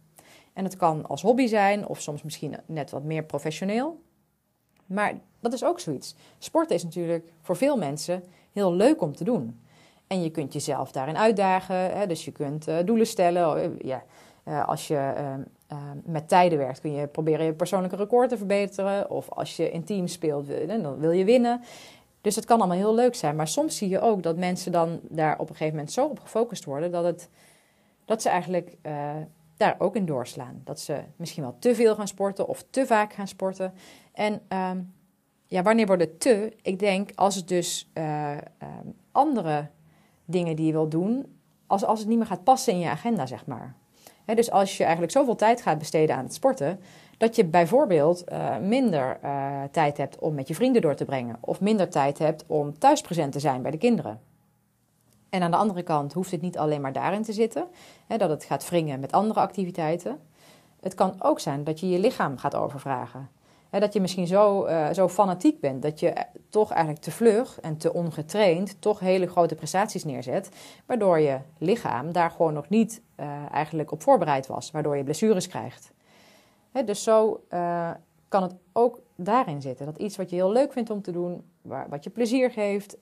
En 0.53 0.65
dat 0.65 0.77
kan 0.77 1.07
als 1.07 1.23
hobby 1.23 1.47
zijn 1.47 1.87
of 1.87 2.01
soms 2.01 2.23
misschien 2.23 2.57
net 2.67 2.91
wat 2.91 3.03
meer 3.03 3.25
professioneel. 3.25 4.01
Maar 4.87 5.15
dat 5.41 5.53
is 5.53 5.65
ook 5.65 5.81
zoiets. 5.81 6.15
Sporten 6.39 6.77
is 6.77 6.85
natuurlijk 6.85 7.33
voor 7.43 7.57
veel 7.57 7.77
mensen 7.77 8.23
heel 8.53 8.73
leuk 8.73 9.01
om 9.01 9.17
te 9.17 9.25
doen. 9.25 9.61
En 10.07 10.23
je 10.23 10.31
kunt 10.31 10.53
jezelf 10.53 10.93
daarin 10.93 11.17
uitdagen. 11.17 11.77
Hè? 11.77 12.07
Dus 12.07 12.25
je 12.25 12.33
kunt 12.33 12.69
uh, 12.69 12.77
doelen 12.85 13.07
stellen. 13.07 13.73
Uh, 13.73 13.81
ja, 13.81 14.05
uh, 14.45 14.69
als 14.69 14.89
je 14.89 15.13
met 16.05 16.29
tijden 16.29 16.59
werkt, 16.59 16.81
kun 16.81 16.93
je 16.93 17.07
proberen 17.07 17.47
je 17.47 17.53
persoonlijke 17.53 17.97
record 17.97 18.29
te 18.29 18.37
verbeteren. 18.37 19.11
Of 19.11 19.31
als 19.31 19.57
je 19.57 19.71
in 19.71 19.85
teams 19.85 20.13
speelt, 20.13 20.49
dan 20.67 20.99
wil 20.99 21.11
je 21.11 21.25
winnen. 21.25 21.61
Dus 22.27 22.37
het 22.37 22.45
kan 22.45 22.59
allemaal 22.59 22.77
heel 22.77 22.95
leuk 22.95 23.15
zijn. 23.15 23.37
Maar 23.37 23.49
soms 23.49 23.77
zie 23.77 23.89
je 23.89 24.01
ook 24.01 24.23
dat 24.23 24.37
mensen 24.37 24.73
dan 24.73 25.01
daar 25.03 25.33
op 25.33 25.49
een 25.49 25.57
gegeven 25.57 25.75
moment 25.75 25.93
zo 25.93 26.07
op 26.07 26.21
gefocust 26.21 26.65
worden 26.65 26.91
dat, 26.91 27.05
het, 27.05 27.29
dat 28.05 28.23
ze 28.23 28.29
eigenlijk 28.29 28.77
uh, 28.83 29.11
daar 29.57 29.77
ook 29.79 29.97
in 29.97 30.07
doorslaan. 30.07 30.61
Dat 30.65 30.81
ze 30.81 31.01
misschien 31.17 31.43
wel 31.43 31.57
te 31.59 31.75
veel 31.75 31.95
gaan 31.95 32.09
sporten 32.09 32.49
of 32.49 32.65
te 32.71 32.87
vaak 32.87 33.13
gaan 33.13 33.29
sporten. 33.29 33.75
En 34.13 34.41
uh, 34.53 34.71
ja, 35.47 35.63
wanneer 35.63 35.87
wordt 35.87 36.03
het 36.03 36.21
te? 36.21 36.57
Ik 36.63 36.79
denk 36.79 37.11
als 37.15 37.35
het 37.35 37.49
dus 37.49 37.91
uh, 37.95 38.37
andere 39.13 39.67
dingen 40.25 40.57
die 40.57 40.67
je 40.67 40.73
wil 40.73 40.89
doen, 40.89 41.39
als, 41.67 41.85
als 41.85 41.99
het 41.99 42.09
niet 42.09 42.19
meer 42.19 42.27
gaat 42.27 42.45
passen 42.45 42.73
in 42.73 42.79
je 42.79 42.89
agenda, 42.89 43.27
zeg 43.27 43.47
maar. 43.47 43.75
Dus 44.35 44.51
als 44.51 44.77
je 44.77 44.83
eigenlijk 44.83 45.13
zoveel 45.13 45.37
tijd 45.37 45.63
gaat 45.63 45.79
besteden 45.79 46.17
aan 46.17 46.25
het 46.25 46.35
sporten, 46.35 46.81
dat 47.19 47.37
je 47.37 47.45
bijvoorbeeld 47.45 48.25
uh, 48.33 48.59
minder 48.59 49.19
uh, 49.25 49.63
tijd 49.71 49.97
hebt 49.97 50.19
om 50.19 50.35
met 50.35 50.49
je 50.49 50.55
vrienden 50.55 50.83
door 50.83 50.95
te 50.95 51.05
brengen. 51.05 51.37
Of 51.41 51.61
minder 51.61 51.91
tijd 51.91 52.19
hebt 52.19 52.45
om 52.47 52.79
thuis 52.79 53.01
present 53.01 53.33
te 53.33 53.41
zijn 53.41 53.63
bij 53.63 53.71
de 53.71 53.79
kinderen. 53.79 54.21
En 55.31 55.43
aan 55.43 55.51
de 55.51 55.57
andere 55.57 55.83
kant 55.83 56.13
hoeft 56.13 56.31
het 56.31 56.41
niet 56.41 56.59
alleen 56.59 56.81
maar 56.81 56.93
daarin 56.93 57.23
te 57.23 57.33
zitten, 57.33 57.67
dat 58.07 58.31
het 58.31 58.45
gaat 58.45 58.69
wringen 58.69 59.01
met 59.01 59.13
andere 59.13 59.41
activiteiten. 59.41 60.19
Het 60.81 60.95
kan 60.95 61.15
ook 61.19 61.41
zijn 61.41 61.65
dat 61.65 61.81
je 61.81 61.89
je 61.89 61.99
lichaam 61.99 62.39
gaat 62.39 62.55
overvragen. 62.55 63.29
Dat 63.81 63.93
je 63.93 64.01
misschien 64.01 64.27
zo, 64.27 64.67
uh, 64.67 64.93
zo 64.93 65.09
fanatiek 65.09 65.61
bent 65.61 65.83
dat 65.83 66.01
je 66.01 66.15
toch 66.49 66.71
eigenlijk 66.71 67.03
te 67.03 67.11
vlug 67.11 67.61
en 67.61 67.77
te 67.77 67.93
ongetraind 67.93 68.81
toch 68.81 69.01
hele 69.01 69.27
grote 69.27 69.55
prestaties 69.55 70.05
neerzet, 70.05 70.49
waardoor 70.87 71.21
je 71.21 71.39
lichaam 71.59 72.13
daar 72.13 72.31
gewoon 72.31 72.53
nog 72.53 72.69
niet 72.69 73.03
uh, 73.21 73.27
eigenlijk 73.53 73.93
op 73.93 74.03
voorbereid 74.03 74.47
was, 74.47 74.71
waardoor 74.71 74.97
je 74.97 75.05
blessures 75.05 75.49
krijgt. 75.49 75.93
Dus 76.85 77.03
zo 77.03 77.41
uh, 77.51 77.91
kan 78.29 78.43
het 78.43 78.55
ook 78.73 79.01
daarin 79.15 79.61
zitten. 79.61 79.87
Dat 79.87 79.99
iets 79.99 80.17
wat 80.17 80.31
je 80.31 80.37
heel 80.37 80.53
leuk 80.53 80.73
vindt 80.73 80.91
om 80.91 81.03
te 81.03 81.13
doen, 81.13 81.43
waar, 81.63 81.89
wat 81.89 82.05
je 82.05 82.11
plezier 82.11 82.51
geeft 82.51 82.99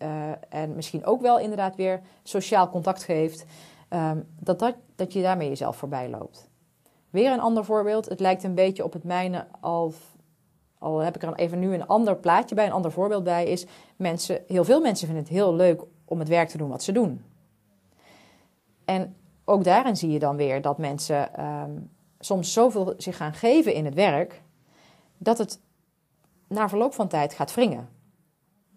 en 0.49 0.75
misschien 0.75 1.07
ook 1.07 1.21
wel 1.21 1.39
inderdaad 1.39 1.77
weer 1.77 2.01
sociaal 2.23 2.71
contact 2.71 3.05
geeft, 3.05 3.45
um, 3.91 4.27
dat, 4.41 4.59
dat, 4.59 4.75
dat 4.95 5.13
je 5.13 5.23
daarmee 5.23 5.49
jezelf 5.49 5.77
voorbij 5.77 6.09
loopt. 6.09 6.49
Weer 7.11 7.33
een 7.33 7.41
ander 7.41 7.65
voorbeeld. 7.65 8.09
Het 8.09 8.21
lijkt 8.21 8.43
een 8.43 8.55
beetje 8.55 8.85
op 8.85 8.93
het 8.93 9.05
mijne, 9.05 9.47
al, 9.61 9.93
al 10.85 10.99
heb 10.99 11.15
ik 11.15 11.23
er 11.23 11.35
even 11.35 11.59
nu 11.59 11.75
een 11.75 11.87
ander 11.87 12.17
plaatje 12.17 12.55
bij, 12.55 12.67
een 12.67 12.73
ander 12.73 12.93
voorbeeld 12.93 13.25
bij, 13.25 13.47
is 13.47 13.67
mensen, 13.97 14.43
heel 14.47 14.65
veel 14.65 14.81
mensen 14.81 15.07
vinden 15.07 15.25
het 15.25 15.33
heel 15.33 15.55
leuk 15.55 15.83
om 16.05 16.19
het 16.19 16.29
werk 16.29 16.49
te 16.49 16.59
doen 16.59 16.69
wat 16.69 16.83
ze 16.83 16.93
doen. 16.93 17.25
En 18.85 19.17
ook 19.45 19.65
daarin 19.65 19.97
zie 19.97 20.11
je 20.11 20.19
dan 20.19 20.37
weer 20.37 20.63
dat 20.63 20.79
mensen 20.79 21.45
um, 21.45 21.91
soms 22.19 22.53
zoveel 22.53 22.95
zich 22.97 23.17
gaan 23.17 23.35
geven 23.35 23.75
in 23.75 23.85
het 23.85 23.95
werk, 23.95 24.43
dat 25.19 25.39
het 25.39 25.61
na 26.49 26.69
verloop 26.69 26.95
van 26.95 27.09
tijd 27.09 27.35
gaat 27.35 27.55
wringen. 27.55 27.89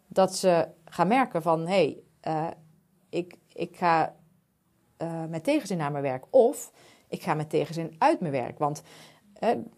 Dat 0.07 0.35
ze 0.35 0.67
gaan 0.85 1.07
merken 1.07 1.41
van, 1.41 1.67
hé, 1.67 2.01
hey, 2.23 2.33
uh, 2.33 2.47
ik, 3.09 3.37
ik 3.53 3.77
ga 3.77 4.15
uh, 5.01 5.25
met 5.29 5.43
tegenzin 5.43 5.77
naar 5.77 5.91
mijn 5.91 6.03
werk. 6.03 6.25
Of 6.29 6.71
ik 7.07 7.23
ga 7.23 7.33
met 7.33 7.49
tegenzin 7.49 7.95
uit 7.97 8.19
mijn 8.19 8.31
werk. 8.31 8.59
Want 8.59 8.81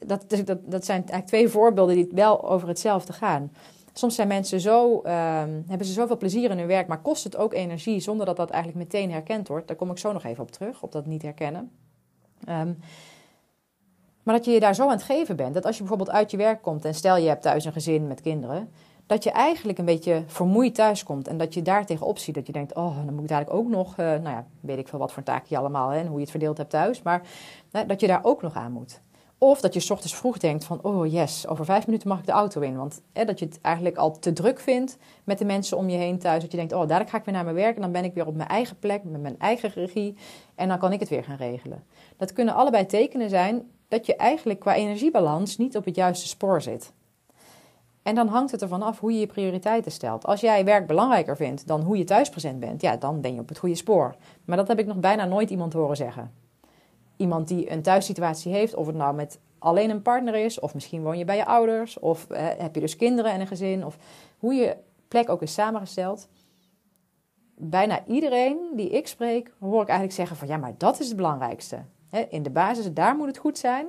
dat, 0.06 0.26
dat, 0.46 0.58
dat 0.66 0.86
zijn 0.86 0.98
eigenlijk 0.98 1.28
twee 1.28 1.50
voorbeelden 1.50 1.96
die 1.96 2.08
wel 2.12 2.50
over 2.50 2.68
hetzelfde 2.68 3.14
gaan. 3.14 3.52
Soms 3.94 4.16
zijn 4.16 4.28
mensen 4.28 4.60
zo, 4.60 5.02
hebben 5.04 5.86
ze 5.86 5.94
zoveel 5.94 6.18
plezier 6.18 6.52
in 6.52 6.58
hun 6.58 6.68
werk, 6.68 6.88
maar 6.88 7.02
kost 7.02 7.24
het 7.24 7.38
ook 7.38 7.54
energie 7.54 8.00
zonder 8.00 8.26
dat 8.26 8.38
dat 8.38 8.50
eigenlijk 8.50 8.84
meteen 8.84 9.12
herkend 9.12 9.48
wordt. 9.48 9.68
Daar 9.68 9.76
kom 9.76 9.92
ik 9.92 9.98
zo 9.98 10.12
nog 10.12 10.24
even 10.24 10.44
op 10.44 10.52
terug, 10.52 10.84
op 10.84 10.92
dat 10.92 11.06
niet 11.06 11.22
herkennen. 11.22 11.72
Um, 12.50 12.80
maar 14.24 14.36
dat 14.36 14.46
je 14.46 14.52
je 14.52 14.60
daar 14.60 14.76
zo 14.76 14.84
aan 14.84 14.90
het 14.90 15.04
geven 15.04 15.36
bent. 15.36 15.54
Dat 15.54 15.66
als 15.66 15.76
je 15.76 15.80
bijvoorbeeld 15.80 16.18
uit 16.18 16.32
je 16.32 16.38
werk 16.38 16.62
komt 16.62 16.86
en 16.86 16.94
stel 16.94 17.18
je 17.18 17.28
hebt 17.28 17.42
thuis 17.42 17.66
een 17.66 17.72
gezin 17.72 18.08
met 18.08 18.22
kinderen. 18.22 18.70
Dat 19.06 19.24
je 19.24 19.32
eigenlijk 19.32 19.78
een 19.78 19.86
beetje 19.86 20.24
vermoeid 20.28 20.76
thuis 20.76 21.04
komt. 21.04 21.28
En 21.28 21.38
dat 21.38 21.54
je 21.54 21.62
daar 21.62 21.86
tegenop 21.86 22.18
ziet. 22.18 22.36
Dat 22.36 22.48
je 22.48 22.54
denkt, 22.54 22.76
oh, 22.76 22.96
dan 23.06 23.14
moet 23.14 23.24
ik 23.24 23.30
dadelijk 23.30 23.56
ook 23.56 23.70
nog, 23.70 23.92
uh, 23.92 24.06
nou 24.06 24.30
ja, 24.30 24.46
weet 24.60 24.78
ik 24.78 24.88
veel 24.88 25.00
wat 25.00 25.12
voor 25.12 25.24
taakje 25.24 25.58
allemaal 25.58 25.90
hè, 25.90 26.00
en 26.00 26.06
hoe 26.06 26.16
je 26.16 26.22
het 26.22 26.30
verdeeld 26.30 26.58
hebt 26.58 26.70
thuis. 26.70 27.02
Maar 27.02 27.22
uh, 27.72 27.82
dat 27.88 28.00
je 28.00 28.08
daar 28.08 28.24
ook 28.24 28.42
nog 28.42 28.56
aan 28.56 28.72
moet. 28.72 29.02
Of 29.42 29.62
dat 29.62 29.74
je 29.74 29.80
s 29.80 29.90
ochtends 29.90 30.16
vroeg 30.16 30.38
denkt 30.38 30.64
van, 30.64 30.80
oh 30.82 31.12
yes, 31.12 31.48
over 31.48 31.66
vijf 31.66 31.86
minuten 31.86 32.08
mag 32.08 32.20
ik 32.20 32.26
de 32.26 32.32
auto 32.32 32.62
in. 32.62 32.78
Want 32.78 33.02
hè, 33.14 33.26
dat 33.26 33.40
je 33.40 33.46
het 33.46 33.62
eigenlijk 33.62 33.98
al 33.98 34.20
te 34.20 34.34
druk 34.34 34.60
vindt 34.60 34.98
met 35.24 35.38
de 35.38 35.46
mensen 35.46 35.78
om 35.78 35.90
je 35.90 35.98
heen 35.98 36.20
thuis. 36.20 36.42
Dat 36.42 36.52
je 36.52 36.58
denkt, 36.58 36.74
oh, 36.74 36.80
dadelijk 36.80 37.10
ga 37.10 37.18
ik 37.18 37.26
weer 37.26 37.34
naar 37.34 37.44
mijn 37.44 37.56
werk 37.56 37.76
en 37.76 37.82
dan 37.82 37.92
ben 37.92 38.04
ik 38.04 38.14
weer 38.14 38.28
op 38.28 38.36
mijn 38.36 38.50
eigen 38.50 38.80
plek, 38.80 39.04
met 39.04 39.22
mijn 39.22 39.40
eigen 39.40 39.72
regie. 39.74 40.16
En 40.56 40.68
dan 40.68 40.78
kan 40.78 40.92
ik 40.92 41.00
het 41.00 41.10
weer 41.10 41.24
gaan 41.24 41.38
regelen. 41.38 41.84
Dat 42.18 42.34
kunnen 42.34 42.54
allebei 42.54 42.86
tekenen 42.86 43.30
zijn 43.30 43.70
dat 43.88 44.06
je 44.06 44.16
eigenlijk 44.16 44.60
qua 44.60 44.76
energiebalans 44.76 45.58
niet 45.58 45.78
op 45.78 45.86
het 45.86 45.96
juiste 45.96 46.28
spoor 46.28 46.62
zit. 46.62 46.92
En 48.04 48.16
dan 48.16 48.28
hangt 48.28 48.52
het 48.52 48.62
ervan 48.62 48.82
af 48.82 49.00
hoe 49.00 49.14
je 49.14 49.20
je 49.20 49.28
prioriteiten 49.28 49.92
stelt. 49.92 50.26
Als 50.26 50.42
jij 50.42 50.66
werk 50.66 50.88
belangrijker 50.88 51.36
vindt 51.36 51.68
dan 51.68 51.82
hoe 51.82 51.98
je 51.98 52.04
thuis 52.04 52.30
present 52.30 52.60
bent, 52.60 52.82
ja, 52.82 52.98
dan 52.98 53.22
ben 53.22 53.34
je 53.34 53.40
op 53.40 53.50
het 53.50 53.58
goede 53.58 53.76
spoor. 53.76 54.16
Maar 54.46 54.58
dat 54.58 54.68
heb 54.68 54.80
ik 54.80 54.86
nog 54.86 54.98
bijna 54.98 55.26
nooit 55.26 55.50
iemand 55.50 55.74
horen 55.74 55.96
zeggen. 55.96 56.32
Iemand 57.20 57.48
die 57.48 57.72
een 57.72 57.82
thuissituatie 57.82 58.52
heeft, 58.52 58.76
of 58.76 58.88
het 58.88 58.96
nou 58.96 59.16
met 59.16 59.40
alleen 59.58 59.90
een 59.90 60.02
partner 60.02 60.36
is, 60.36 60.60
of 60.60 60.74
misschien 60.74 61.04
woon 61.04 61.18
je 61.18 61.26
bij 61.26 61.38
je 61.38 61.46
ouders, 61.46 62.00
of 62.00 62.30
eh, 62.30 62.48
heb 62.58 62.76
je 62.76 62.82
dus 62.82 62.96
kinderen 62.96 63.32
en 63.32 63.40
een 63.40 63.48
gezin, 63.48 63.86
of 63.86 63.98
hoe 64.38 64.54
je 64.54 64.78
plek 65.08 65.30
ook 65.30 65.42
is 65.42 65.54
samengesteld. 65.54 66.28
Bijna 67.56 68.06
iedereen 68.06 68.58
die 68.76 68.90
ik 68.90 69.08
spreek, 69.08 69.54
hoor 69.60 69.82
ik 69.82 69.88
eigenlijk 69.88 70.18
zeggen 70.18 70.38
van 70.38 70.48
ja, 70.48 70.58
maar 70.58 70.74
dat 70.78 71.00
is 71.00 71.08
het 71.08 71.16
belangrijkste 71.16 71.84
in 72.30 72.44
de 72.44 72.50
basis, 72.50 72.94
daar 72.94 73.16
moet 73.16 73.28
het 73.28 73.38
goed 73.38 73.58
zijn. 73.58 73.88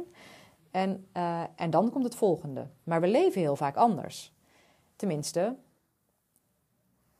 En, 0.70 1.06
uh, 1.16 1.42
en 1.56 1.70
dan 1.70 1.90
komt 1.90 2.04
het 2.04 2.14
volgende. 2.14 2.66
Maar 2.84 3.00
we 3.00 3.08
leven 3.08 3.40
heel 3.40 3.56
vaak 3.56 3.76
anders. 3.76 4.32
Tenminste, 4.96 5.56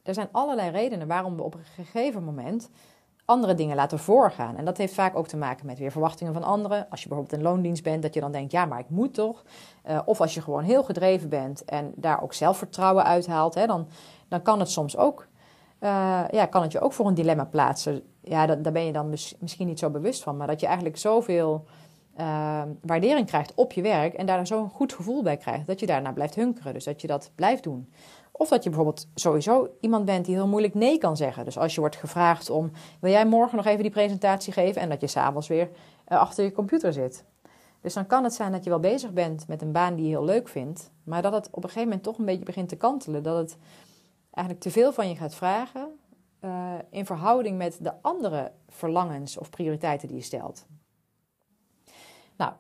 er 0.03 0.15
zijn 0.15 0.29
allerlei 0.33 0.71
redenen 0.71 1.07
waarom 1.07 1.37
we 1.37 1.43
op 1.43 1.55
een 1.55 1.65
gegeven 1.65 2.25
moment 2.25 2.71
andere 3.31 3.55
dingen 3.55 3.77
laten 3.77 3.99
voorgaan. 3.99 4.57
En 4.57 4.65
dat 4.65 4.77
heeft 4.77 4.95
vaak 4.95 5.17
ook 5.17 5.27
te 5.27 5.37
maken 5.37 5.67
met 5.67 5.79
weer 5.79 5.91
verwachtingen 5.91 6.33
van 6.33 6.43
anderen. 6.43 6.87
Als 6.91 7.03
je 7.03 7.09
bijvoorbeeld 7.09 7.39
in 7.41 7.47
loondienst 7.47 7.83
bent, 7.83 8.03
dat 8.03 8.15
je 8.15 8.21
dan 8.21 8.33
denkt, 8.33 8.53
ja, 8.53 8.65
maar 8.65 8.79
ik 8.79 8.91
moet 8.91 9.15
toch. 9.15 9.43
Uh, 9.89 10.01
of 10.05 10.21
als 10.21 10.35
je 10.35 10.43
gewoon 10.43 10.63
heel 10.63 10.83
gedreven 10.83 11.29
bent 11.29 11.65
en 11.65 11.93
daar 11.97 12.23
ook 12.23 12.33
zelfvertrouwen 12.33 13.05
uithaalt, 13.05 13.55
hè, 13.55 13.67
dan, 13.67 13.89
dan 14.29 14.43
kan 14.43 14.59
het 14.59 14.71
soms 14.71 14.97
ook, 14.97 15.27
uh, 15.81 16.25
ja, 16.31 16.47
kan 16.47 16.63
het 16.63 16.73
je 16.73 16.81
ook 16.81 16.93
voor 16.93 17.07
een 17.07 17.15
dilemma 17.15 17.45
plaatsen 17.45 18.03
ja, 18.23 18.47
dat, 18.47 18.65
daar 18.65 18.73
ben 18.73 18.85
je 18.85 18.93
dan 18.93 19.09
misschien 19.39 19.67
niet 19.67 19.79
zo 19.79 19.91
bewust 19.91 20.23
van. 20.23 20.37
Maar 20.37 20.47
dat 20.47 20.61
je 20.61 20.67
eigenlijk 20.67 20.97
zoveel 20.97 21.65
uh, 22.21 22.63
waardering 22.83 23.27
krijgt 23.27 23.55
op 23.55 23.73
je 23.73 23.83
werk 23.83 24.15
en 24.15 24.27
daar 24.27 24.47
zo'n 24.47 24.71
goed 24.71 24.93
gevoel 24.93 25.23
bij 25.23 25.37
krijgt, 25.37 25.67
dat 25.67 25.81
je 25.81 25.87
daarna 25.87 26.13
blijft 26.13 26.35
hunkeren. 26.35 26.73
Dus 26.73 26.85
dat 26.85 27.01
je 27.01 27.07
dat 27.07 27.31
blijft 27.35 27.63
doen. 27.63 27.93
Of 28.41 28.49
dat 28.49 28.63
je 28.63 28.71
bijvoorbeeld 28.71 29.09
sowieso 29.15 29.69
iemand 29.81 30.05
bent 30.05 30.25
die 30.25 30.35
heel 30.35 30.47
moeilijk 30.47 30.75
nee 30.75 30.99
kan 30.99 31.17
zeggen. 31.17 31.45
Dus 31.45 31.59
als 31.59 31.75
je 31.75 31.81
wordt 31.81 31.97
gevraagd 31.97 32.51
om, 32.51 32.71
wil 33.01 33.11
jij 33.11 33.27
morgen 33.27 33.57
nog 33.57 33.67
even 33.67 33.83
die 33.83 33.91
presentatie 33.91 34.53
geven? 34.53 34.83
En 34.83 34.89
dat 34.89 35.01
je 35.01 35.07
s'avonds 35.07 35.49
weer 35.49 35.71
uh, 36.09 36.19
achter 36.19 36.45
je 36.45 36.53
computer 36.53 36.93
zit. 36.93 37.25
Dus 37.81 37.95
dan 37.95 38.07
kan 38.07 38.25
het 38.25 38.35
zijn 38.35 38.53
dat 38.53 38.65
je 38.65 38.71
wel 38.71 38.81
bezig 38.81 39.13
bent 39.13 39.49
met 39.49 39.63
een 39.63 39.73
baan 39.73 39.95
die 39.95 40.05
je 40.05 40.11
heel 40.11 40.25
leuk 40.25 40.49
vindt, 40.49 40.91
maar 41.05 41.23
dat 41.23 41.33
het 41.33 41.47
op 41.47 41.57
een 41.57 41.63
gegeven 41.63 41.89
moment 41.89 42.03
toch 42.03 42.19
een 42.19 42.25
beetje 42.25 42.45
begint 42.45 42.69
te 42.69 42.77
kantelen. 42.77 43.23
Dat 43.23 43.37
het 43.37 43.59
eigenlijk 44.31 44.65
te 44.65 44.71
veel 44.71 44.93
van 44.93 45.09
je 45.09 45.17
gaat 45.17 45.35
vragen, 45.35 45.89
uh, 46.45 46.75
in 46.91 47.07
verhouding 47.07 47.59
met 47.59 47.79
de 47.81 47.93
andere 48.03 48.53
verlangens 48.69 49.39
of 49.39 49.51
prioriteiten 49.51 50.09
die 50.09 50.17
je 50.17 50.23
stelt. 50.23 50.67
Nou, 52.37 52.53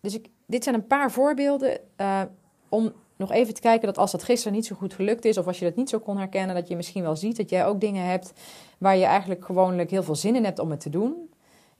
dus 0.00 0.14
ik, 0.14 0.30
dit 0.46 0.64
zijn 0.64 0.74
een 0.74 0.86
paar 0.86 1.10
voorbeelden 1.10 1.80
uh, 1.96 2.22
om 2.68 2.92
nog 3.18 3.32
even 3.32 3.54
te 3.54 3.60
kijken 3.60 3.86
dat 3.86 3.98
als 3.98 4.10
dat 4.10 4.22
gisteren 4.22 4.52
niet 4.52 4.66
zo 4.66 4.76
goed 4.76 4.94
gelukt 4.94 5.24
is, 5.24 5.38
of 5.38 5.46
als 5.46 5.58
je 5.58 5.64
dat 5.64 5.76
niet 5.76 5.88
zo 5.88 5.98
kon 5.98 6.18
herkennen, 6.18 6.54
dat 6.54 6.68
je 6.68 6.76
misschien 6.76 7.02
wel 7.02 7.16
ziet 7.16 7.36
dat 7.36 7.50
jij 7.50 7.66
ook 7.66 7.80
dingen 7.80 8.04
hebt 8.04 8.32
waar 8.78 8.96
je 8.96 9.04
eigenlijk 9.04 9.44
gewoonlijk 9.44 9.90
heel 9.90 10.02
veel 10.02 10.16
zin 10.16 10.36
in 10.36 10.44
hebt 10.44 10.58
om 10.58 10.70
het 10.70 10.80
te 10.80 10.90
doen. 10.90 11.30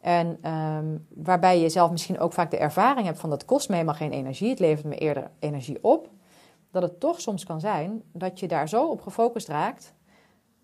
En 0.01 0.53
um, 0.53 1.07
waarbij 1.09 1.61
je 1.61 1.69
zelf 1.69 1.91
misschien 1.91 2.19
ook 2.19 2.33
vaak 2.33 2.51
de 2.51 2.59
ervaring 2.59 3.07
hebt 3.07 3.19
van 3.19 3.31
dat 3.31 3.45
kost 3.45 3.69
me 3.69 3.75
helemaal 3.75 3.95
geen 3.95 4.13
energie, 4.13 4.51
het 4.51 4.59
levert 4.59 4.87
me 4.87 4.95
eerder 4.95 5.31
energie 5.39 5.79
op. 5.81 6.09
Dat 6.71 6.83
het 6.83 7.01
toch 7.01 7.21
soms 7.21 7.45
kan 7.45 7.61
zijn 7.61 8.03
dat 8.13 8.41
je 8.41 8.49
daar 8.49 8.69
zo 8.69 8.87
op 8.87 9.01
gefocust 9.01 9.49
raakt 9.49 9.95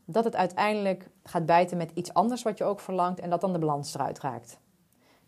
dat 0.04 0.24
het 0.24 0.36
uiteindelijk 0.36 1.08
gaat 1.22 1.46
bijten 1.46 1.76
met 1.76 1.90
iets 1.94 2.14
anders 2.14 2.42
wat 2.42 2.58
je 2.58 2.64
ook 2.64 2.80
verlangt 2.80 3.20
en 3.20 3.30
dat 3.30 3.40
dan 3.40 3.52
de 3.52 3.58
balans 3.58 3.94
eruit 3.94 4.20
raakt. 4.20 4.58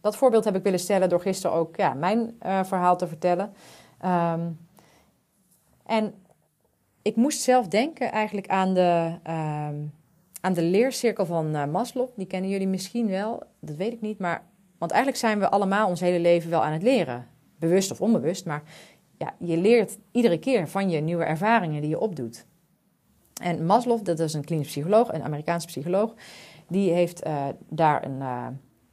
Dat 0.01 0.17
voorbeeld 0.17 0.45
heb 0.45 0.57
ik 0.57 0.63
willen 0.63 0.79
stellen 0.79 1.09
door 1.09 1.21
gisteren 1.21 1.57
ook 1.57 1.77
ja, 1.77 1.95
mijn 1.95 2.39
uh, 2.47 2.65
verhaal 2.65 2.97
te 2.97 3.07
vertellen. 3.07 3.55
Um, 4.05 4.66
en 5.87 6.15
ik 7.03 7.17
moest 7.17 7.41
zelf 7.41 7.69
denken 7.69 8.13
eigenlijk 8.13 8.49
aan 8.49 8.75
de, 8.75 9.19
um, 9.27 9.93
aan 10.41 10.53
de 10.53 10.63
leercirkel 10.63 11.27
van 11.27 11.57
uh, 11.57 11.67
Maslow. 11.67 12.09
Die 12.17 12.27
kennen 12.27 12.51
jullie 12.51 12.69
misschien 12.69 13.09
wel, 13.09 13.43
dat 13.61 13.77
weet 13.77 13.93
ik 13.93 14.01
niet. 14.01 14.19
Maar, 14.19 14.45
want 14.79 14.91
eigenlijk 14.91 15.21
zijn 15.21 15.39
we 15.39 15.49
allemaal 15.49 15.89
ons 15.89 16.01
hele 16.01 16.19
leven 16.19 16.51
wel 16.51 16.65
aan 16.65 16.73
het 16.73 16.83
leren. 16.83 17.27
Bewust 17.59 17.91
of 17.91 18.01
onbewust. 18.01 18.47
Maar 18.47 18.63
ja, 19.19 19.35
je 19.39 19.57
leert 19.57 19.99
iedere 20.11 20.39
keer 20.39 20.69
van 20.69 20.91
je 20.91 21.01
nieuwe 21.01 21.25
ervaringen 21.25 21.81
die 21.81 21.91
je 21.91 22.01
opdoet. 22.01 22.47
En 23.43 23.67
Maslow, 23.67 24.05
dat 24.05 24.19
is 24.19 24.35
een 24.35 24.45
klinisch 24.45 24.67
psycholoog, 24.67 25.13
een 25.13 25.23
Amerikaanse 25.23 25.67
psycholoog, 25.67 26.15
die 26.69 26.93
heeft 26.93 27.27
uh, 27.27 27.47
daar 27.69 28.05
een, 28.05 28.19
uh, 28.19 28.47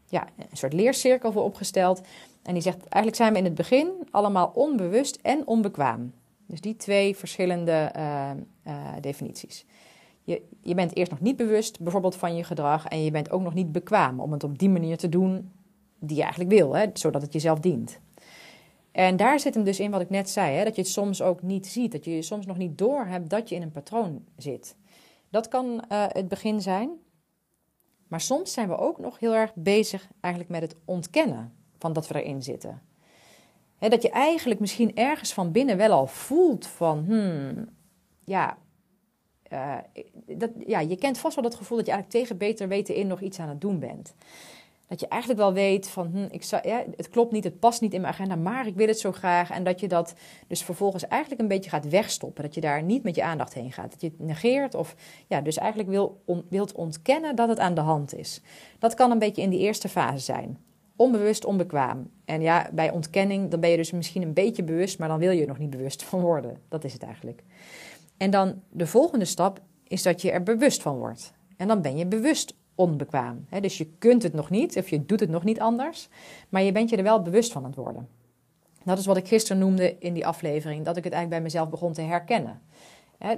ja, 0.08 0.28
een 0.38 0.58
soort 0.58 0.74
leercirkel 0.74 1.32
voor 1.32 1.44
opgesteld. 1.44 2.02
En 2.44 2.54
die 2.54 2.62
zegt, 2.62 2.78
eigenlijk 2.78 3.16
zijn 3.16 3.32
we 3.32 3.40
in 3.40 3.46
het 3.46 3.56
begin 3.56 4.08
allemaal 4.12 4.52
onbewust 4.54 5.16
en 5.22 5.48
onbekwaam. 5.48 6.14
Dus 6.54 6.62
die 6.62 6.76
twee 6.76 7.16
verschillende 7.16 7.92
uh, 7.98 8.32
definities. 9.02 9.66
Je, 10.24 10.42
je 10.62 10.76
bent 10.76 10.96
eerst 10.96 11.12
nog 11.12 11.22
niet 11.22 11.36
bewust 11.36 11.80
bijvoorbeeld 11.80 12.16
van 12.16 12.36
je 12.36 12.44
gedrag 12.44 12.88
en 12.88 13.04
je 13.04 13.12
bent 13.12 13.32
ook 13.32 13.42
nog 13.42 13.54
niet 13.54 13.72
bekwaam 13.72 14.20
om 14.20 14.32
het 14.32 14.44
op 14.44 14.60
die 14.60 14.70
manier 14.70 14.98
te 14.98 15.10
doen 15.10 15.52
die 16.00 16.16
je 16.16 16.22
eigenlijk 16.22 16.52
wil, 16.52 16.76
hè, 16.76 16.86
zodat 16.94 17.22
het 17.22 17.34
jezelf 17.34 17.60
dient. 17.60 18.00
En 18.92 19.16
daar 19.16 19.40
zit 19.40 19.54
hem 19.54 19.64
dus 19.64 19.80
in 19.80 19.92
wat 19.92 20.02
ik 20.02 20.10
net 20.10 20.30
zei, 20.30 20.56
hè, 20.56 20.64
dat 20.64 20.76
je 20.76 20.82
het 20.82 20.92
soms 20.92 21.22
ook 21.22 21.42
niet 21.42 21.68
ziet, 21.68 21.92
dat 21.92 22.06
je 22.06 22.22
soms 22.22 22.46
nog 22.46 22.58
niet 22.58 22.78
doorhebt 22.78 23.30
dat 23.30 23.50
je 23.50 23.56
in 23.56 23.62
een 23.62 23.72
patroon 23.72 24.24
zit. 24.38 24.76
Dat 25.30 25.48
kan 25.48 25.66
uh, 25.66 26.06
het 26.08 26.28
begin 26.28 26.62
zijn, 26.62 26.90
maar 28.08 28.22
soms 28.22 28.54
zijn 28.54 28.68
we 28.68 28.78
ook 28.78 29.00
nog 29.00 29.20
heel 29.20 29.34
erg 29.34 29.56
bezig 29.56 30.10
eigenlijk 30.20 30.54
met 30.54 30.62
het 30.62 30.76
ontkennen 30.86 31.54
van 31.78 31.94
dat 31.94 32.08
we 32.08 32.24
erin 32.24 32.44
zitten. 32.44 32.82
Dat 33.90 34.02
je 34.02 34.10
eigenlijk 34.10 34.60
misschien 34.60 34.96
ergens 34.96 35.34
van 35.34 35.52
binnen 35.52 35.78
wel 35.78 35.92
al 35.92 36.08
voelt 36.08 36.68
van, 36.68 37.04
hmm, 37.08 37.70
ja, 38.26 38.58
uh, 39.54 39.78
dat, 40.38 40.50
ja, 40.66 40.80
je 40.80 40.96
kent 40.96 41.18
vast 41.18 41.36
wel 41.36 41.44
dat 41.44 41.56
gevoel 41.56 41.78
dat 41.78 41.86
je 41.86 41.92
eigenlijk 41.92 42.24
tegen 42.24 42.38
beter 42.38 42.68
weten 42.68 42.96
in 42.96 43.08
nog 43.08 43.22
iets 43.22 43.40
aan 43.40 43.50
het 43.50 43.62
doen 43.62 43.80
bent. 43.80 44.16
Dat 44.88 45.00
je 45.00 45.08
eigenlijk 45.08 45.42
wel 45.42 45.54
weet 45.54 45.90
van, 45.90 46.08
hm, 46.08 46.28
ik 46.32 46.44
zou, 46.44 46.68
het 46.96 47.10
klopt 47.10 47.32
niet, 47.32 47.44
het 47.44 47.60
past 47.60 47.82
niet 47.82 47.94
in 47.94 48.02
mijn 48.02 48.14
agenda, 48.14 48.36
maar 48.36 48.68
ik 48.68 48.76
wil 48.76 48.88
het 48.88 49.00
zo 49.00 49.12
graag. 49.12 49.50
En 49.50 49.64
dat 49.64 49.80
je 49.80 49.88
dat 49.88 50.14
dus 50.48 50.64
vervolgens 50.64 51.08
eigenlijk 51.08 51.42
een 51.42 51.48
beetje 51.48 51.70
gaat 51.70 51.90
wegstoppen. 51.90 52.44
Dat 52.44 52.56
je 52.56 52.62
daar 52.62 52.84
niet 52.84 53.04
met 53.04 53.16
je 53.16 53.24
aandacht 53.24 53.54
heen 53.54 53.72
gaat. 53.72 53.92
Dat 53.92 54.02
je 54.02 54.08
het 54.08 54.20
negeert 54.20 54.76
of 54.76 54.96
ja, 55.28 55.42
dus 55.42 55.58
eigenlijk 55.58 55.90
wil, 55.90 56.22
wilt 56.50 56.72
ontkennen 56.72 57.36
dat 57.36 57.50
het 57.50 57.60
aan 57.60 57.74
de 57.74 57.82
hand 57.82 58.16
is. 58.16 58.42
Dat 58.80 58.94
kan 58.94 59.12
een 59.12 59.20
beetje 59.20 59.42
in 59.42 59.50
die 59.50 59.60
eerste 59.60 59.90
fase 59.90 60.24
zijn. 60.24 60.58
Onbewust, 61.04 61.46
onbekwaam. 61.46 62.10
En 62.26 62.42
ja, 62.42 62.70
bij 62.74 62.92
ontkenning, 62.92 63.50
dan 63.50 63.60
ben 63.60 63.70
je 63.70 63.78
dus 63.78 63.92
misschien 63.92 64.22
een 64.22 64.34
beetje 64.34 64.64
bewust, 64.64 65.00
maar 65.00 65.08
dan 65.08 65.20
wil 65.20 65.32
je 65.32 65.42
er 65.42 65.48
nog 65.48 65.58
niet 65.58 65.70
bewust 65.70 66.04
van 66.04 66.22
worden. 66.22 66.58
Dat 66.70 66.84
is 66.84 66.94
het 66.94 67.04
eigenlijk. 67.04 67.44
En 68.18 68.32
dan 68.32 68.62
de 68.70 68.88
volgende 68.88 69.26
stap 69.26 69.62
is 69.88 70.04
dat 70.04 70.22
je 70.22 70.32
er 70.32 70.44
bewust 70.44 70.82
van 70.82 70.98
wordt. 70.98 71.34
En 71.58 71.68
dan 71.68 71.82
ben 71.82 71.98
je 71.98 72.06
bewust 72.06 72.56
onbekwaam. 72.76 73.46
Dus 73.62 73.78
je 73.78 73.88
kunt 73.98 74.24
het 74.24 74.34
nog 74.34 74.50
niet, 74.50 74.78
of 74.78 74.90
je 74.90 75.06
doet 75.06 75.20
het 75.20 75.30
nog 75.30 75.44
niet 75.44 75.60
anders, 75.60 76.10
maar 76.50 76.62
je 76.62 76.72
bent 76.72 76.90
je 76.90 76.98
er 76.98 77.04
wel 77.04 77.22
bewust 77.22 77.52
van 77.52 77.64
aan 77.64 77.70
het 77.70 77.80
worden. 77.80 78.08
Dat 78.84 78.98
is 78.98 79.06
wat 79.06 79.18
ik 79.18 79.28
gisteren 79.28 79.62
noemde 79.62 79.96
in 80.00 80.14
die 80.14 80.28
aflevering, 80.28 80.86
dat 80.86 80.98
ik 80.98 81.04
het 81.04 81.14
eigenlijk 81.14 81.30
bij 81.30 81.52
mezelf 81.52 81.70
begon 81.70 81.94
te 81.94 82.02
herkennen. 82.02 82.62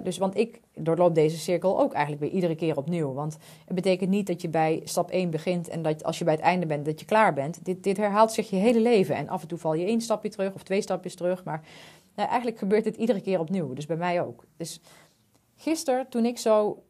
Dus 0.03 0.17
want 0.17 0.37
ik 0.37 0.59
doorloop 0.73 1.15
deze 1.15 1.37
cirkel 1.37 1.79
ook 1.79 1.93
eigenlijk 1.93 2.23
weer 2.23 2.33
iedere 2.33 2.55
keer 2.55 2.77
opnieuw. 2.77 3.13
Want 3.13 3.37
het 3.65 3.75
betekent 3.75 4.09
niet 4.09 4.27
dat 4.27 4.41
je 4.41 4.49
bij 4.49 4.81
stap 4.83 5.09
1 5.09 5.29
begint 5.29 5.67
en 5.67 5.81
dat 5.81 6.03
als 6.03 6.17
je 6.17 6.23
bij 6.23 6.33
het 6.33 6.43
einde 6.43 6.65
bent, 6.65 6.85
dat 6.85 6.99
je 6.99 7.05
klaar 7.05 7.33
bent. 7.33 7.65
Dit, 7.65 7.83
dit 7.83 7.97
herhaalt 7.97 8.31
zich 8.31 8.49
je 8.49 8.55
hele 8.55 8.79
leven. 8.79 9.15
En 9.15 9.29
af 9.29 9.41
en 9.41 9.47
toe 9.47 9.57
val 9.57 9.73
je 9.73 9.85
één 9.85 10.01
stapje 10.01 10.29
terug 10.29 10.53
of 10.53 10.63
twee 10.63 10.81
stapjes 10.81 11.15
terug. 11.15 11.43
Maar 11.43 11.63
nou, 12.15 12.27
eigenlijk 12.27 12.59
gebeurt 12.59 12.85
het 12.85 12.95
iedere 12.95 13.21
keer 13.21 13.39
opnieuw. 13.39 13.73
Dus 13.73 13.85
bij 13.85 13.97
mij 13.97 14.21
ook. 14.21 14.45
Dus 14.57 14.81
gisteren, 15.55 16.09
toen 16.09 16.25
ik 16.25 16.37
zo 16.37 16.83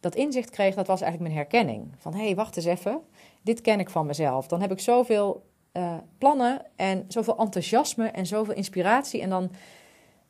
dat 0.00 0.14
inzicht 0.14 0.50
kreeg, 0.50 0.74
dat 0.74 0.86
was 0.86 1.00
eigenlijk 1.00 1.32
mijn 1.32 1.46
herkenning. 1.46 1.94
Van 1.98 2.14
hé, 2.14 2.24
hey, 2.24 2.34
wacht 2.34 2.56
eens 2.56 2.66
even, 2.66 3.00
dit 3.42 3.60
ken 3.60 3.80
ik 3.80 3.90
van 3.90 4.06
mezelf. 4.06 4.46
Dan 4.46 4.60
heb 4.60 4.70
ik 4.70 4.80
zoveel 4.80 5.44
uh, 5.72 5.94
plannen 6.18 6.62
en 6.76 7.04
zoveel 7.08 7.38
enthousiasme 7.38 8.08
en 8.08 8.26
zoveel 8.26 8.54
inspiratie. 8.54 9.20
En 9.20 9.30
dan, 9.30 9.50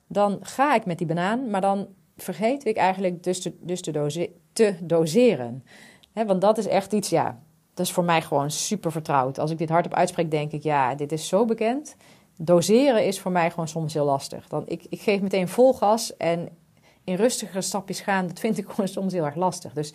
dan 0.07 0.39
ga 0.43 0.75
ik 0.75 0.87
met 0.87 0.99
die 0.99 1.07
banaan, 1.07 1.51
maar 1.51 1.61
dan 1.61 1.89
vergeet 2.17 2.65
ik 2.65 2.77
eigenlijk 2.77 3.23
dus 3.23 3.41
te, 3.41 3.57
dus 3.61 3.81
te, 3.81 4.31
te 4.53 4.77
doseren. 4.81 5.65
want 6.13 6.41
dat 6.41 6.59
is 6.59 6.67
echt 6.67 6.93
iets, 6.93 7.09
ja, 7.09 7.41
dat 7.75 7.87
is 7.87 7.93
voor 7.93 8.05
mij 8.05 8.23
gewoon 8.23 8.51
super 8.51 8.93
vertrouwd. 8.93 9.39
Als 9.39 9.51
ik 9.51 9.59
dit 9.59 9.69
hardop 9.69 9.95
uitspreek, 9.95 10.31
denk 10.31 10.53
ik, 10.53 10.63
ja, 10.63 10.95
dit 10.95 11.13
is 11.13 11.29
zo 11.29 11.45
bekend. 11.45 11.97
Doseren 12.37 13.07
is 13.07 13.21
voor 13.21 13.33
mij 13.33 13.51
gewoon 13.51 13.69
soms 13.69 13.95
heel 13.95 14.05
lastig. 14.05 14.49
Dan, 14.49 14.63
ik, 14.67 14.87
ik 14.89 15.01
geef 15.01 15.21
meteen 15.21 15.49
vol 15.49 15.75
gas 15.75 16.17
en 16.17 16.49
in 17.05 17.15
rustigere 17.15 17.61
stapjes 17.61 18.01
gaan, 18.01 18.27
dat 18.27 18.39
vind 18.39 18.59
ik 18.59 18.69
gewoon 18.71 18.89
soms 18.89 19.13
heel 19.13 19.25
erg 19.25 19.35
lastig. 19.35 19.73
Dus 19.73 19.93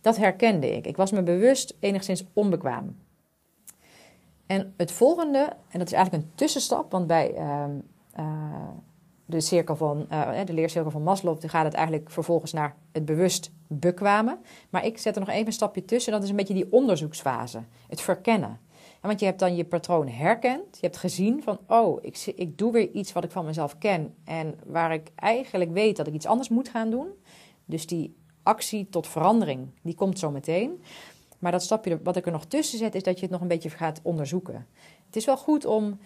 dat 0.00 0.16
herkende 0.16 0.76
ik. 0.76 0.86
Ik 0.86 0.96
was 0.96 1.10
me 1.10 1.22
bewust 1.22 1.76
enigszins 1.80 2.24
onbekwaam. 2.32 2.96
En 4.46 4.74
het 4.76 4.92
volgende, 4.92 5.38
en 5.68 5.78
dat 5.78 5.86
is 5.86 5.92
eigenlijk 5.92 6.24
een 6.24 6.30
tussenstap, 6.34 6.90
want 6.90 7.06
bij 7.06 7.34
ehm, 7.34 7.70
eh, 8.12 8.24
de, 9.30 9.40
cirkel 9.40 9.76
van, 9.76 10.06
uh, 10.12 10.30
de 10.44 10.52
leercirkel 10.52 10.90
van 10.90 11.02
Maslow 11.02 11.38
gaat 11.46 11.64
het 11.64 11.74
eigenlijk 11.74 12.10
vervolgens 12.10 12.52
naar 12.52 12.76
het 12.92 13.04
bewust 13.04 13.50
bekwamen. 13.66 14.38
Maar 14.70 14.86
ik 14.86 14.98
zet 14.98 15.14
er 15.14 15.20
nog 15.20 15.30
even 15.30 15.46
een 15.46 15.52
stapje 15.52 15.84
tussen, 15.84 16.12
dat 16.12 16.22
is 16.22 16.30
een 16.30 16.36
beetje 16.36 16.54
die 16.54 16.72
onderzoeksfase, 16.72 17.62
het 17.88 18.00
verkennen 18.00 18.60
want 19.00 19.20
je 19.20 19.26
hebt 19.26 19.38
dan 19.38 19.56
je 19.56 19.64
patroon 19.64 20.08
herkend. 20.08 20.64
Je 20.72 20.86
hebt 20.86 20.96
gezien 20.96 21.42
van, 21.42 21.58
oh, 21.66 21.98
ik, 22.02 22.32
ik 22.36 22.58
doe 22.58 22.72
weer 22.72 22.90
iets 22.90 23.12
wat 23.12 23.24
ik 23.24 23.30
van 23.30 23.44
mezelf 23.44 23.78
ken. 23.78 24.14
En 24.24 24.54
waar 24.66 24.92
ik 24.92 25.10
eigenlijk 25.14 25.72
weet 25.72 25.96
dat 25.96 26.06
ik 26.06 26.14
iets 26.14 26.26
anders 26.26 26.48
moet 26.48 26.68
gaan 26.68 26.90
doen. 26.90 27.08
Dus 27.64 27.86
die 27.86 28.16
actie 28.42 28.88
tot 28.88 29.06
verandering, 29.06 29.68
die 29.82 29.94
komt 29.94 30.18
zo 30.18 30.30
meteen. 30.30 30.82
Maar 31.38 31.52
dat 31.52 31.62
stapje 31.62 32.00
wat 32.02 32.16
ik 32.16 32.26
er 32.26 32.32
nog 32.32 32.44
tussen 32.44 32.78
zet, 32.78 32.94
is 32.94 33.02
dat 33.02 33.14
je 33.14 33.22
het 33.22 33.30
nog 33.30 33.40
een 33.40 33.48
beetje 33.48 33.70
gaat 33.70 34.00
onderzoeken. 34.02 34.66
Het 35.06 35.16
is 35.16 35.24
wel 35.24 35.36
goed 35.36 35.64
om 35.64 35.98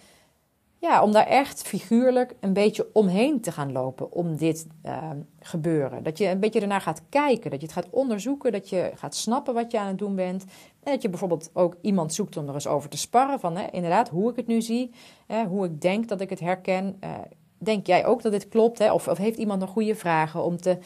ja, 0.79 1.03
om 1.03 1.11
daar 1.11 1.27
echt 1.27 1.61
figuurlijk 1.61 2.35
een 2.39 2.53
beetje 2.53 2.89
omheen 2.93 3.41
te 3.41 3.51
gaan 3.51 3.71
lopen 3.71 4.11
om 4.11 4.35
dit 4.35 4.67
uh, 4.85 5.09
gebeuren. 5.39 6.03
Dat 6.03 6.17
je 6.17 6.27
een 6.27 6.39
beetje 6.39 6.61
ernaar 6.61 6.81
gaat 6.81 7.01
kijken, 7.09 7.51
dat 7.51 7.59
je 7.61 7.65
het 7.65 7.75
gaat 7.75 7.89
onderzoeken, 7.89 8.51
dat 8.51 8.69
je 8.69 8.91
gaat 8.95 9.15
snappen 9.15 9.53
wat 9.53 9.71
je 9.71 9.79
aan 9.79 9.87
het 9.87 9.97
doen 9.97 10.15
bent. 10.15 10.45
En 10.83 10.91
dat 10.91 11.01
je 11.01 11.09
bijvoorbeeld 11.09 11.49
ook 11.53 11.75
iemand 11.81 12.13
zoekt 12.13 12.37
om 12.37 12.47
er 12.47 12.53
eens 12.53 12.67
over 12.67 12.89
te 12.89 12.97
sparren 12.97 13.39
van 13.39 13.57
hè, 13.57 13.67
inderdaad 13.71 14.09
hoe 14.09 14.29
ik 14.29 14.35
het 14.35 14.47
nu 14.47 14.61
zie, 14.61 14.91
hè, 15.27 15.45
hoe 15.45 15.65
ik 15.65 15.81
denk 15.81 16.07
dat 16.07 16.21
ik 16.21 16.29
het 16.29 16.39
herken. 16.39 16.97
Uh, 17.03 17.09
denk 17.57 17.87
jij 17.87 18.05
ook 18.05 18.21
dat 18.21 18.31
dit 18.31 18.47
klopt? 18.47 18.79
Hè? 18.79 18.93
Of, 18.93 19.07
of 19.07 19.17
heeft 19.17 19.37
iemand 19.37 19.59
nog 19.59 19.69
goede 19.69 19.95
vragen 19.95 20.43
om 20.43 20.57
te 20.57 20.77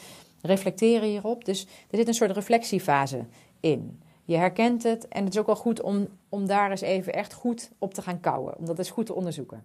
reflecteren 0.42 1.08
hierop? 1.08 1.44
Dus 1.44 1.66
er 1.90 1.98
zit 1.98 2.08
een 2.08 2.14
soort 2.14 2.30
reflectiefase 2.30 3.24
in. 3.60 4.02
Je 4.24 4.36
herkent 4.36 4.82
het 4.82 5.08
en 5.08 5.24
het 5.24 5.32
is 5.32 5.40
ook 5.40 5.46
wel 5.46 5.56
goed 5.56 5.82
om, 5.82 6.08
om 6.28 6.46
daar 6.46 6.70
eens 6.70 6.80
even 6.80 7.12
echt 7.12 7.32
goed 7.32 7.70
op 7.78 7.94
te 7.94 8.02
gaan 8.02 8.20
kouwen. 8.20 8.58
Om 8.58 8.64
dat 8.64 8.78
eens 8.78 8.90
goed 8.90 9.06
te 9.06 9.14
onderzoeken. 9.14 9.64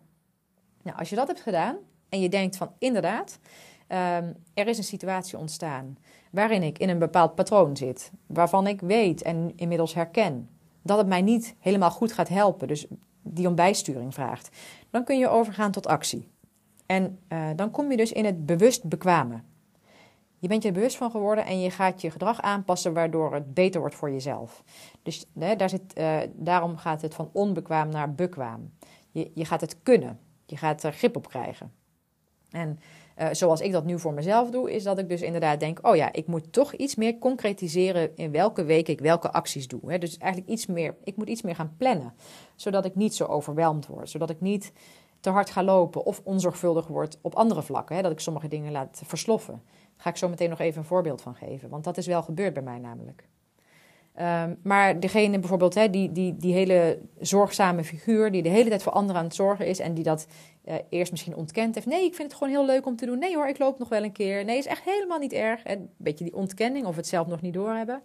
Nou, 0.85 0.97
als 0.97 1.09
je 1.09 1.15
dat 1.15 1.27
hebt 1.27 1.41
gedaan 1.41 1.77
en 2.09 2.21
je 2.21 2.29
denkt 2.29 2.57
van 2.57 2.71
inderdaad, 2.77 3.39
um, 3.87 4.35
er 4.53 4.67
is 4.67 4.77
een 4.77 4.83
situatie 4.83 5.37
ontstaan 5.37 5.97
waarin 6.31 6.63
ik 6.63 6.77
in 6.77 6.89
een 6.89 6.99
bepaald 6.99 7.35
patroon 7.35 7.77
zit, 7.77 8.11
waarvan 8.27 8.67
ik 8.67 8.81
weet 8.81 9.21
en 9.21 9.53
inmiddels 9.55 9.93
herken 9.93 10.49
dat 10.81 10.97
het 10.97 11.07
mij 11.07 11.21
niet 11.21 11.55
helemaal 11.59 11.91
goed 11.91 12.11
gaat 12.11 12.27
helpen, 12.27 12.67
dus 12.67 12.85
die 13.21 13.47
om 13.47 13.55
bijsturing 13.55 14.13
vraagt, 14.13 14.57
dan 14.89 15.03
kun 15.03 15.17
je 15.17 15.27
overgaan 15.27 15.71
tot 15.71 15.87
actie. 15.87 16.27
En 16.85 17.19
uh, 17.29 17.49
dan 17.55 17.71
kom 17.71 17.91
je 17.91 17.97
dus 17.97 18.11
in 18.11 18.25
het 18.25 18.45
bewust 18.45 18.83
bekwamen. 18.83 19.43
Je 20.39 20.47
bent 20.47 20.61
je 20.61 20.67
er 20.67 20.73
bewust 20.73 20.97
van 20.97 21.11
geworden 21.11 21.45
en 21.45 21.59
je 21.59 21.69
gaat 21.69 22.01
je 22.01 22.11
gedrag 22.11 22.41
aanpassen 22.41 22.93
waardoor 22.93 23.33
het 23.33 23.53
beter 23.53 23.79
wordt 23.79 23.95
voor 23.95 24.11
jezelf. 24.11 24.63
Dus 25.03 25.25
daar 25.33 25.69
zit, 25.69 25.97
uh, 25.97 26.17
daarom 26.33 26.77
gaat 26.77 27.01
het 27.01 27.13
van 27.13 27.29
onbekwaam 27.31 27.89
naar 27.89 28.13
bekwaam. 28.13 28.71
Je, 29.11 29.31
je 29.33 29.45
gaat 29.45 29.61
het 29.61 29.77
kunnen. 29.83 30.19
Je 30.45 30.57
gaat 30.57 30.83
er 30.83 30.93
grip 30.93 31.15
op 31.15 31.27
krijgen. 31.27 31.71
En 32.49 32.79
uh, 33.17 33.27
zoals 33.31 33.61
ik 33.61 33.71
dat 33.71 33.85
nu 33.85 33.99
voor 33.99 34.13
mezelf 34.13 34.49
doe, 34.49 34.73
is 34.73 34.83
dat 34.83 34.97
ik 34.97 35.09
dus 35.09 35.21
inderdaad 35.21 35.59
denk: 35.59 35.87
oh 35.87 35.95
ja, 35.95 36.13
ik 36.13 36.27
moet 36.27 36.53
toch 36.53 36.73
iets 36.73 36.95
meer 36.95 37.17
concretiseren 37.17 38.15
in 38.15 38.31
welke 38.31 38.63
week 38.63 38.87
ik 38.87 38.99
welke 38.99 39.31
acties 39.31 39.67
doe. 39.67 39.91
Hè? 39.91 39.97
Dus 39.97 40.17
eigenlijk 40.17 40.51
iets 40.51 40.65
meer, 40.65 40.95
ik 41.03 41.15
moet 41.15 41.29
iets 41.29 41.41
meer 41.41 41.55
gaan 41.55 41.75
plannen, 41.77 42.13
zodat 42.55 42.85
ik 42.85 42.95
niet 42.95 43.15
zo 43.15 43.25
overweldigd 43.25 43.87
word, 43.87 44.09
zodat 44.09 44.29
ik 44.29 44.41
niet 44.41 44.71
te 45.19 45.29
hard 45.29 45.49
ga 45.49 45.63
lopen 45.63 46.05
of 46.05 46.21
onzorgvuldig 46.23 46.87
word 46.87 47.17
op 47.21 47.35
andere 47.35 47.61
vlakken, 47.61 47.95
hè? 47.95 48.01
dat 48.01 48.11
ik 48.11 48.19
sommige 48.19 48.47
dingen 48.47 48.71
laat 48.71 49.01
versloffen. 49.05 49.61
Daar 49.65 50.03
ga 50.03 50.09
ik 50.09 50.17
zo 50.17 50.29
meteen 50.29 50.49
nog 50.49 50.59
even 50.59 50.79
een 50.79 50.87
voorbeeld 50.87 51.21
van 51.21 51.35
geven, 51.35 51.69
want 51.69 51.83
dat 51.83 51.97
is 51.97 52.07
wel 52.07 52.23
gebeurd 52.23 52.53
bij 52.53 52.63
mij 52.63 52.79
namelijk. 52.79 53.27
Um, 54.21 54.57
maar 54.63 54.99
degene 54.99 55.39
bijvoorbeeld, 55.39 55.73
die, 55.91 56.11
die, 56.11 56.37
die 56.37 56.53
hele 56.53 56.99
zorgzame 57.19 57.83
figuur, 57.83 58.31
die 58.31 58.41
de 58.41 58.49
hele 58.49 58.69
tijd 58.69 58.83
voor 58.83 58.91
anderen 58.91 59.21
aan 59.21 59.27
het 59.27 59.35
zorgen 59.35 59.67
is 59.67 59.79
en 59.79 59.93
die 59.93 60.03
dat 60.03 60.27
uh, 60.65 60.75
eerst 60.89 61.11
misschien 61.11 61.35
ontkend 61.35 61.75
heeft. 61.75 61.87
Nee, 61.87 62.05
ik 62.05 62.15
vind 62.15 62.27
het 62.31 62.37
gewoon 62.37 62.53
heel 62.53 62.65
leuk 62.65 62.85
om 62.85 62.95
te 62.95 63.05
doen. 63.05 63.19
Nee 63.19 63.35
hoor, 63.35 63.47
ik 63.47 63.59
loop 63.59 63.79
nog 63.79 63.89
wel 63.89 64.03
een 64.03 64.11
keer. 64.11 64.45
Nee, 64.45 64.57
is 64.57 64.65
echt 64.65 64.83
helemaal 64.83 65.19
niet 65.19 65.33
erg. 65.33 65.61
Een 65.63 65.89
beetje 65.97 66.23
die 66.23 66.35
ontkenning 66.35 66.85
of 66.85 66.95
het 66.95 67.07
zelf 67.07 67.27
nog 67.27 67.41
niet 67.41 67.53
doorhebben. 67.53 68.01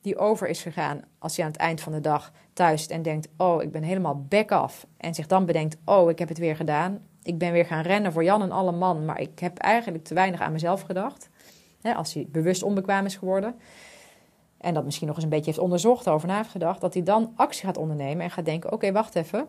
Die 0.00 0.18
over 0.18 0.48
is 0.48 0.62
gegaan 0.62 1.00
als 1.18 1.36
je 1.36 1.42
aan 1.42 1.48
het 1.48 1.56
eind 1.56 1.80
van 1.80 1.92
de 1.92 2.00
dag 2.00 2.32
thuis 2.52 2.86
en 2.86 3.02
denkt: 3.02 3.28
Oh, 3.36 3.62
ik 3.62 3.72
ben 3.72 3.82
helemaal 3.82 4.24
back 4.28 4.52
af. 4.52 4.86
En 4.96 5.14
zich 5.14 5.26
dan 5.26 5.46
bedenkt: 5.46 5.76
Oh, 5.84 6.10
ik 6.10 6.18
heb 6.18 6.28
het 6.28 6.38
weer 6.38 6.56
gedaan. 6.56 6.98
Ik 7.22 7.38
ben 7.38 7.52
weer 7.52 7.66
gaan 7.66 7.82
rennen 7.82 8.12
voor 8.12 8.24
Jan 8.24 8.42
en 8.42 8.50
alle 8.50 8.72
man. 8.72 9.04
Maar 9.04 9.20
ik 9.20 9.38
heb 9.38 9.58
eigenlijk 9.58 10.04
te 10.04 10.14
weinig 10.14 10.40
aan 10.40 10.52
mezelf 10.52 10.80
gedacht. 10.80 11.28
Als 11.96 12.14
hij 12.14 12.26
bewust 12.30 12.62
onbekwaam 12.62 13.04
is 13.04 13.16
geworden 13.16 13.54
en 14.64 14.74
dat 14.74 14.84
misschien 14.84 15.06
nog 15.06 15.16
eens 15.16 15.24
een 15.24 15.30
beetje 15.30 15.50
heeft 15.50 15.58
onderzocht, 15.58 16.08
over 16.08 16.28
na 16.28 16.36
heeft 16.36 16.50
gedacht, 16.50 16.80
dat 16.80 16.94
hij 16.94 17.02
dan 17.02 17.32
actie 17.36 17.64
gaat 17.64 17.76
ondernemen 17.76 18.24
en 18.24 18.30
gaat 18.30 18.44
denken: 18.44 18.72
oké, 18.72 18.92
wacht 18.92 19.14
even. 19.14 19.48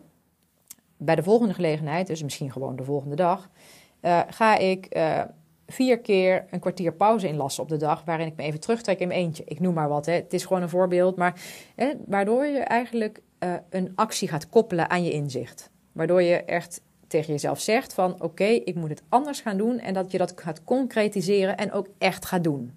Bij 0.96 1.14
de 1.14 1.22
volgende 1.22 1.54
gelegenheid, 1.54 2.06
dus 2.06 2.22
misschien 2.22 2.52
gewoon 2.52 2.76
de 2.76 2.84
volgende 2.84 3.16
dag, 3.16 3.50
uh, 4.02 4.20
ga 4.28 4.56
ik 4.56 4.96
uh, 4.96 5.20
vier 5.66 5.98
keer 5.98 6.46
een 6.50 6.60
kwartier 6.60 6.92
pauze 6.92 7.28
inlassen 7.28 7.62
op 7.62 7.68
de 7.68 7.76
dag, 7.76 8.04
waarin 8.04 8.26
ik 8.26 8.36
me 8.36 8.42
even 8.42 8.60
terugtrek 8.60 8.98
in 8.98 9.08
mijn 9.08 9.20
eentje. 9.20 9.44
Ik 9.46 9.60
noem 9.60 9.74
maar 9.74 9.88
wat, 9.88 10.06
hè. 10.06 10.12
het 10.12 10.32
is 10.32 10.44
gewoon 10.44 10.62
een 10.62 10.68
voorbeeld, 10.68 11.16
maar 11.16 11.40
waardoor 12.06 12.46
je 12.46 12.58
eigenlijk 12.58 13.22
uh, 13.40 13.54
een 13.70 13.92
actie 13.94 14.28
gaat 14.28 14.48
koppelen 14.48 14.90
aan 14.90 15.04
je 15.04 15.12
inzicht. 15.12 15.70
Waardoor 15.92 16.22
je 16.22 16.36
echt 16.36 16.80
tegen 17.06 17.32
jezelf 17.32 17.60
zegt 17.60 17.94
van 17.94 18.22
oké, 18.22 18.44
ik 18.44 18.74
moet 18.74 18.90
het 18.90 19.02
anders 19.08 19.40
gaan 19.40 19.56
doen 19.56 19.78
en 19.78 19.94
dat 19.94 20.10
je 20.10 20.18
dat 20.18 20.32
gaat 20.36 20.64
concretiseren 20.64 21.56
en 21.56 21.72
ook 21.72 21.86
echt 21.98 22.24
gaat 22.24 22.44
doen. 22.44 22.72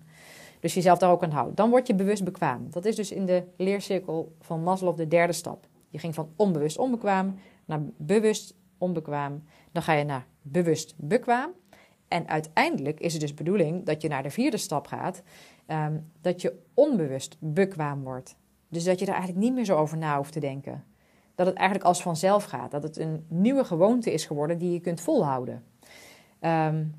Dus 0.60 0.74
jezelf 0.74 1.00
daar 1.00 1.12
ook 1.12 1.24
aan 1.24 1.32
houdt. 1.32 1.58
Dan 1.58 1.70
word 1.70 1.88
je 1.88 1.96
bewust 1.96 2.24
bekwaam. 2.24 2.68
Dat 2.70 2.86
is 2.86 2.96
dus 2.96 3.12
in 3.12 3.26
de 3.26 3.44
leercirkel 3.58 4.36
van 4.42 4.64
Maslow 4.64 4.98
de 4.98 5.08
derde 5.08 5.34
stap. 5.34 5.68
Je 5.90 6.00
ging 6.00 6.16
van 6.16 6.30
onbewust 6.36 6.78
onbekwaam 6.78 7.36
naar 7.66 7.82
bewust 7.98 8.56
onbekwaam. 8.78 9.44
Dan 9.72 9.84
ga 9.84 9.94
je 9.94 10.04
naar 10.04 10.26
bewust 10.42 10.94
bekwaam. 10.98 11.50
En 12.08 12.28
uiteindelijk 12.28 13.00
is 13.00 13.12
het 13.12 13.22
dus 13.22 13.34
bedoeling 13.34 13.86
dat 13.86 14.02
je 14.02 14.08
naar 14.08 14.24
de 14.24 14.30
vierde 14.30 14.58
stap 14.58 14.88
gaat, 14.88 15.24
um, 15.68 16.12
dat 16.22 16.42
je 16.42 16.60
onbewust 16.74 17.38
bekwaam 17.40 18.04
wordt. 18.04 18.36
Dus 18.68 18.84
dat 18.84 19.00
je 19.00 19.06
er 19.06 19.12
eigenlijk 19.12 19.42
niet 19.44 19.54
meer 19.54 19.66
zo 19.66 19.78
over 19.78 19.98
na 19.98 20.18
hoeft 20.18 20.34
te 20.34 20.40
denken. 20.40 20.84
Dat 21.36 21.48
het 21.48 21.56
eigenlijk 21.56 21.88
als 21.88 22.02
vanzelf 22.02 22.44
gaat. 22.44 22.72
Dat 22.72 22.84
het 22.84 22.98
een 22.98 23.26
nieuwe 23.28 23.64
gewoonte 23.64 24.14
is 24.14 24.26
geworden 24.26 24.58
die 24.58 24.72
je 24.72 24.80
kunt 24.80 25.02
volhouden. 25.02 25.64
Um, 26.42 26.96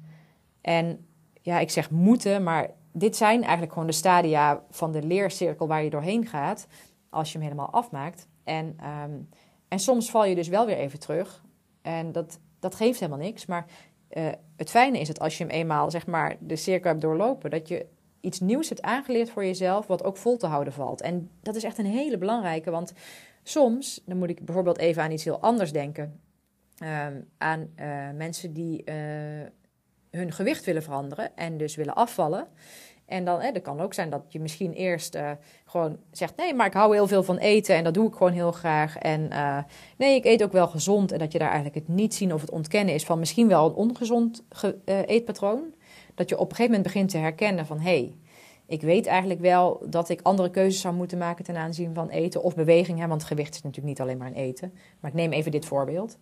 en 0.60 1.06
ja, 1.42 1.58
ik 1.58 1.70
zeg 1.70 1.90
moeten, 1.90 2.42
maar 2.42 2.70
dit 2.92 3.16
zijn 3.16 3.42
eigenlijk 3.42 3.72
gewoon 3.72 3.88
de 3.88 3.94
stadia 3.94 4.62
van 4.70 4.92
de 4.92 5.02
leercirkel 5.02 5.66
waar 5.66 5.84
je 5.84 5.90
doorheen 5.90 6.26
gaat 6.26 6.66
als 7.10 7.32
je 7.32 7.38
hem 7.38 7.46
helemaal 7.46 7.72
afmaakt. 7.72 8.28
En, 8.44 8.74
ehm, 8.80 9.18
en 9.68 9.78
soms 9.78 10.10
val 10.10 10.24
je 10.24 10.34
dus 10.34 10.48
wel 10.48 10.66
weer 10.66 10.76
even 10.76 10.98
terug. 10.98 11.42
En 11.82 12.12
dat, 12.12 12.40
dat 12.58 12.74
geeft 12.74 13.00
helemaal 13.00 13.24
niks. 13.24 13.46
Maar 13.46 13.66
uh, 14.10 14.28
het 14.56 14.70
fijne 14.70 14.98
is 14.98 15.06
dat 15.06 15.20
als 15.20 15.38
je 15.38 15.44
hem 15.44 15.52
eenmaal 15.52 15.90
zeg 15.90 16.06
maar, 16.06 16.36
de 16.40 16.56
cirkel 16.56 16.90
hebt 16.90 17.02
doorlopen, 17.02 17.50
dat 17.50 17.68
je 17.68 17.86
iets 18.20 18.40
nieuws 18.40 18.68
hebt 18.68 18.82
aangeleerd 18.82 19.30
voor 19.30 19.44
jezelf, 19.44 19.86
wat 19.86 20.04
ook 20.04 20.16
vol 20.16 20.36
te 20.36 20.46
houden 20.46 20.72
valt. 20.72 21.00
En 21.00 21.30
dat 21.42 21.54
is 21.54 21.64
echt 21.64 21.78
een 21.78 21.86
hele 21.86 22.18
belangrijke, 22.18 22.70
want 22.70 22.92
soms, 23.42 24.02
dan 24.06 24.18
moet 24.18 24.30
ik 24.30 24.44
bijvoorbeeld 24.44 24.78
even 24.78 25.02
aan 25.02 25.10
iets 25.10 25.24
heel 25.24 25.40
anders 25.40 25.72
denken. 25.72 26.20
Um, 26.82 27.28
aan 27.38 27.70
uh, 27.76 28.10
mensen 28.10 28.52
die 28.52 28.82
uh, 28.84 28.94
hun 30.10 30.32
gewicht 30.32 30.64
willen 30.64 30.82
veranderen 30.82 31.36
en 31.36 31.56
dus 31.56 31.76
willen 31.76 31.94
afvallen. 31.94 32.46
En 33.10 33.24
dan, 33.24 33.40
hè, 33.40 33.52
dat 33.52 33.62
kan 33.62 33.80
ook 33.80 33.94
zijn 33.94 34.10
dat 34.10 34.22
je 34.28 34.40
misschien 34.40 34.72
eerst 34.72 35.14
uh, 35.14 35.30
gewoon 35.64 35.98
zegt: 36.10 36.36
nee, 36.36 36.54
maar 36.54 36.66
ik 36.66 36.72
hou 36.72 36.94
heel 36.94 37.06
veel 37.06 37.22
van 37.22 37.38
eten 37.38 37.74
en 37.74 37.84
dat 37.84 37.94
doe 37.94 38.08
ik 38.08 38.14
gewoon 38.14 38.32
heel 38.32 38.52
graag. 38.52 38.98
En 38.98 39.20
uh, 39.20 39.58
nee, 39.96 40.14
ik 40.14 40.24
eet 40.24 40.42
ook 40.42 40.52
wel 40.52 40.68
gezond. 40.68 41.12
En 41.12 41.18
dat 41.18 41.32
je 41.32 41.38
daar 41.38 41.50
eigenlijk 41.50 41.86
het 41.86 41.96
niet 41.96 42.14
zien 42.14 42.34
of 42.34 42.40
het 42.40 42.50
ontkennen 42.50 42.94
is 42.94 43.04
van 43.04 43.18
misschien 43.18 43.48
wel 43.48 43.66
een 43.66 43.74
ongezond 43.74 44.44
uh, 44.64 44.70
eetpatroon. 45.06 45.74
Dat 46.14 46.28
je 46.28 46.34
op 46.34 46.50
een 46.50 46.56
gegeven 46.56 46.70
moment 46.70 46.92
begint 46.92 47.10
te 47.10 47.18
herkennen 47.18 47.66
van 47.66 47.78
hé, 47.78 47.82
hey, 47.82 48.14
ik 48.66 48.82
weet 48.82 49.06
eigenlijk 49.06 49.40
wel 49.40 49.82
dat 49.86 50.08
ik 50.08 50.20
andere 50.22 50.50
keuzes 50.50 50.80
zou 50.80 50.94
moeten 50.94 51.18
maken 51.18 51.44
ten 51.44 51.56
aanzien 51.56 51.94
van 51.94 52.08
eten 52.08 52.42
of 52.42 52.54
beweging. 52.54 52.98
Hè, 52.98 53.06
want 53.06 53.24
gewicht 53.24 53.54
is 53.54 53.62
natuurlijk 53.62 53.88
niet 53.88 54.00
alleen 54.00 54.18
maar 54.18 54.26
een 54.28 54.34
eten. 54.34 54.72
Maar 55.00 55.10
ik 55.10 55.16
neem 55.16 55.32
even 55.32 55.50
dit 55.50 55.64
voorbeeld. 55.64 56.18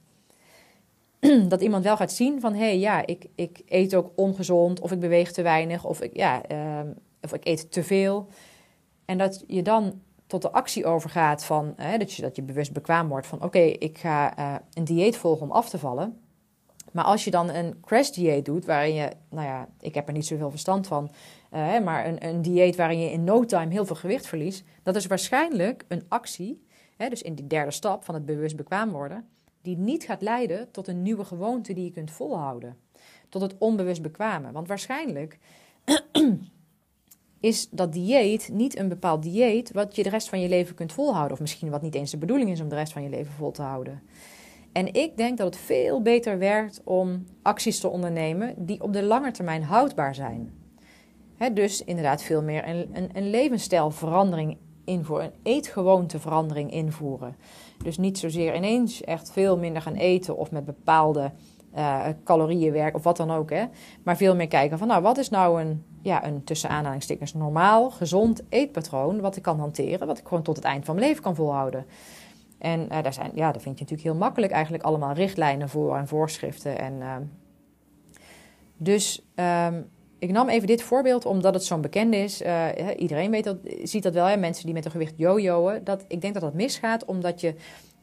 dat 1.48 1.60
iemand 1.60 1.84
wel 1.84 1.96
gaat 1.96 2.12
zien 2.12 2.40
van 2.40 2.52
hé, 2.52 2.58
hey, 2.58 2.78
ja, 2.78 3.06
ik, 3.06 3.26
ik 3.34 3.62
eet 3.66 3.94
ook 3.94 4.12
ongezond 4.14 4.80
of 4.80 4.92
ik 4.92 5.00
beweeg 5.00 5.32
te 5.32 5.42
weinig 5.42 5.84
of 5.84 6.00
ik, 6.00 6.16
ja, 6.16 6.50
uh, 6.50 6.80
of 7.22 7.32
ik 7.32 7.46
eet 7.46 7.72
te 7.72 7.82
veel. 7.82 8.26
En 9.04 9.18
dat 9.18 9.44
je 9.46 9.62
dan 9.62 10.00
tot 10.26 10.42
de 10.42 10.50
actie 10.50 10.86
overgaat 10.86 11.44
van 11.44 11.74
dat, 11.98 12.12
je, 12.12 12.22
dat 12.22 12.36
je 12.36 12.42
bewust 12.42 12.72
bekwaam 12.72 13.08
wordt 13.08 13.26
van 13.26 13.42
oké, 13.42 13.58
ik 13.58 13.98
ga 13.98 14.38
uh, 14.38 14.54
een 14.72 14.84
dieet 14.84 15.16
volgen 15.16 15.46
om 15.46 15.52
af 15.52 15.68
te 15.68 15.78
vallen. 15.78 16.20
Maar 16.92 17.04
als 17.04 17.24
je 17.24 17.30
dan 17.30 17.50
een 17.50 17.80
crash 17.80 18.10
dieet 18.10 18.44
doet, 18.44 18.64
waarin 18.64 18.94
je, 18.94 19.10
nou 19.30 19.46
ja, 19.46 19.68
ik 19.80 19.94
heb 19.94 20.06
er 20.06 20.12
niet 20.12 20.26
zoveel 20.26 20.50
verstand 20.50 20.86
van, 20.86 21.10
uh, 21.52 21.80
maar 21.80 22.06
een, 22.06 22.26
een 22.26 22.42
dieet 22.42 22.76
waarin 22.76 23.00
je 23.00 23.10
in 23.10 23.24
no 23.24 23.44
time 23.44 23.72
heel 23.72 23.86
veel 23.86 23.96
gewicht 23.96 24.26
verliest, 24.26 24.64
dat 24.82 24.96
is 24.96 25.06
waarschijnlijk 25.06 25.84
een 25.88 26.02
actie, 26.08 26.66
hè, 26.96 27.08
dus 27.08 27.22
in 27.22 27.34
die 27.34 27.46
derde 27.46 27.70
stap 27.70 28.04
van 28.04 28.14
het 28.14 28.26
bewust 28.26 28.56
bekwaam 28.56 28.90
worden, 28.90 29.28
die 29.68 29.76
niet 29.76 30.04
gaat 30.04 30.22
leiden 30.22 30.70
tot 30.70 30.88
een 30.88 31.02
nieuwe 31.02 31.24
gewoonte 31.24 31.72
die 31.72 31.84
je 31.84 31.90
kunt 31.90 32.10
volhouden. 32.10 32.76
Tot 33.28 33.42
het 33.42 33.58
onbewust 33.58 34.02
bekwamen. 34.02 34.52
Want 34.52 34.68
waarschijnlijk 34.68 35.38
is 37.40 37.68
dat 37.70 37.92
dieet 37.92 38.48
niet 38.52 38.78
een 38.78 38.88
bepaald 38.88 39.22
dieet 39.22 39.72
wat 39.72 39.96
je 39.96 40.02
de 40.02 40.08
rest 40.08 40.28
van 40.28 40.40
je 40.40 40.48
leven 40.48 40.74
kunt 40.74 40.92
volhouden. 40.92 41.32
Of 41.32 41.40
misschien 41.40 41.70
wat 41.70 41.82
niet 41.82 41.94
eens 41.94 42.10
de 42.10 42.18
bedoeling 42.18 42.50
is 42.50 42.60
om 42.60 42.68
de 42.68 42.74
rest 42.74 42.92
van 42.92 43.02
je 43.02 43.08
leven 43.08 43.32
vol 43.32 43.50
te 43.50 43.62
houden. 43.62 44.02
En 44.72 44.94
ik 44.94 45.16
denk 45.16 45.38
dat 45.38 45.54
het 45.54 45.64
veel 45.64 46.02
beter 46.02 46.38
werkt 46.38 46.80
om 46.84 47.24
acties 47.42 47.80
te 47.80 47.88
ondernemen 47.88 48.54
die 48.66 48.82
op 48.82 48.92
de 48.92 49.02
lange 49.02 49.30
termijn 49.30 49.62
houdbaar 49.62 50.14
zijn. 50.14 50.52
dus 51.52 51.84
inderdaad 51.84 52.22
veel 52.22 52.42
meer 52.42 52.68
een, 52.68 52.90
een, 52.92 53.10
een 53.12 53.30
levensstijlverandering 53.30 54.56
invoeren, 54.88 55.26
een 55.26 55.40
eetgewoonteverandering 55.42 56.72
invoeren. 56.72 57.36
Dus 57.82 57.98
niet 57.98 58.18
zozeer 58.18 58.56
ineens 58.56 59.02
echt 59.02 59.32
veel 59.32 59.58
minder 59.58 59.82
gaan 59.82 59.94
eten 59.94 60.36
of 60.36 60.50
met 60.50 60.64
bepaalde 60.64 61.32
uh, 61.76 62.06
calorieën 62.24 62.72
werken 62.72 62.98
of 62.98 63.04
wat 63.04 63.16
dan 63.16 63.30
ook. 63.30 63.50
Hè. 63.50 63.64
Maar 64.02 64.16
veel 64.16 64.36
meer 64.36 64.48
kijken 64.48 64.78
van 64.78 64.88
nou, 64.88 65.02
wat 65.02 65.18
is 65.18 65.28
nou 65.28 65.60
een, 65.60 65.84
ja, 66.02 66.26
een 66.26 66.44
tussen 66.44 66.70
aanhalingstekens 66.70 67.34
normaal, 67.34 67.90
gezond 67.90 68.42
eetpatroon 68.48 69.20
wat 69.20 69.36
ik 69.36 69.42
kan 69.42 69.58
hanteren, 69.58 70.06
wat 70.06 70.18
ik 70.18 70.26
gewoon 70.26 70.42
tot 70.42 70.56
het 70.56 70.64
eind 70.64 70.84
van 70.84 70.94
mijn 70.94 71.06
leven 71.06 71.22
kan 71.22 71.34
volhouden. 71.34 71.86
En 72.58 72.80
uh, 72.80 73.02
daar, 73.02 73.12
zijn, 73.12 73.30
ja, 73.34 73.52
daar 73.52 73.60
vind 73.60 73.78
je 73.78 73.84
natuurlijk 73.84 74.08
heel 74.08 74.18
makkelijk 74.18 74.52
eigenlijk 74.52 74.84
allemaal 74.84 75.12
richtlijnen 75.12 75.68
voor 75.68 75.96
en 75.96 76.08
voorschriften. 76.08 76.78
En, 76.78 76.94
uh, 76.94 77.16
dus 78.76 79.26
um, 79.34 79.90
ik 80.18 80.30
nam 80.30 80.48
even 80.48 80.66
dit 80.66 80.82
voorbeeld 80.82 81.24
omdat 81.24 81.54
het 81.54 81.64
zo'n 81.64 81.80
bekend 81.80 82.14
is. 82.14 82.42
Uh, 82.42 82.66
iedereen 82.96 83.30
weet 83.30 83.44
dat, 83.44 83.56
ziet 83.82 84.02
dat 84.02 84.14
wel, 84.14 84.26
hè? 84.26 84.36
mensen 84.36 84.64
die 84.64 84.74
met 84.74 84.84
een 84.84 84.90
gewicht 84.90 85.14
jojoen. 85.16 85.80
Dat, 85.84 86.04
ik 86.08 86.20
denk 86.20 86.34
dat 86.34 86.42
dat 86.42 86.54
misgaat 86.54 87.04
omdat 87.04 87.40
je 87.40 87.54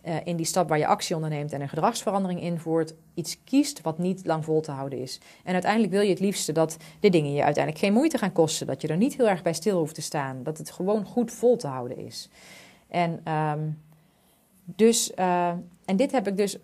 uh, 0.06 0.15
in 0.23 0.36
die 0.36 0.45
stap 0.45 0.69
waar 0.69 0.78
je 0.78 0.88
actie 0.88 1.15
onderneemt 1.15 1.54
en 1.54 1.62
een 1.62 1.69
gedragsverandering 1.69 2.41
invoert, 2.41 2.93
iets 3.13 3.38
kiest 3.43 3.82
wat 3.82 3.97
niet 3.97 4.25
lang 4.25 4.45
vol 4.45 4.62
te 4.62 4.71
houden 4.71 4.99
is. 4.99 5.19
En 5.43 5.54
uiteindelijk 5.54 5.91
wil 5.91 6.01
je 6.01 6.10
het 6.10 6.19
liefste 6.19 6.51
dat 6.51 6.78
de 6.99 7.10
dingen 7.10 7.34
je 7.34 7.43
uiteindelijk 7.43 7.84
geen 7.84 7.93
moeite 7.93 8.17
gaan 8.17 8.32
kosten. 8.32 8.67
Dat 8.67 8.82
je 8.82 8.88
er 8.88 8.97
niet 8.97 9.17
heel 9.17 9.30
erg 9.30 9.41
bij 9.41 9.54
stil 9.54 9.78
hoeft 9.78 9.95
te 9.95 10.01
staan. 10.01 10.43
Dat 10.43 10.58
het 10.58 10.71
gewoon 10.71 11.06
goed 11.06 11.32
vol 11.32 11.58
te 11.58 11.67
houden 11.67 11.97
is. 11.97 12.30
En, 12.88 13.34
um, 13.34 13.82
dus, 14.65 15.12
uh, 15.15 15.47
en 15.86 15.95
dit 15.95 16.12
heb 16.12 16.28
ik 16.28 16.38
dus 16.38 16.58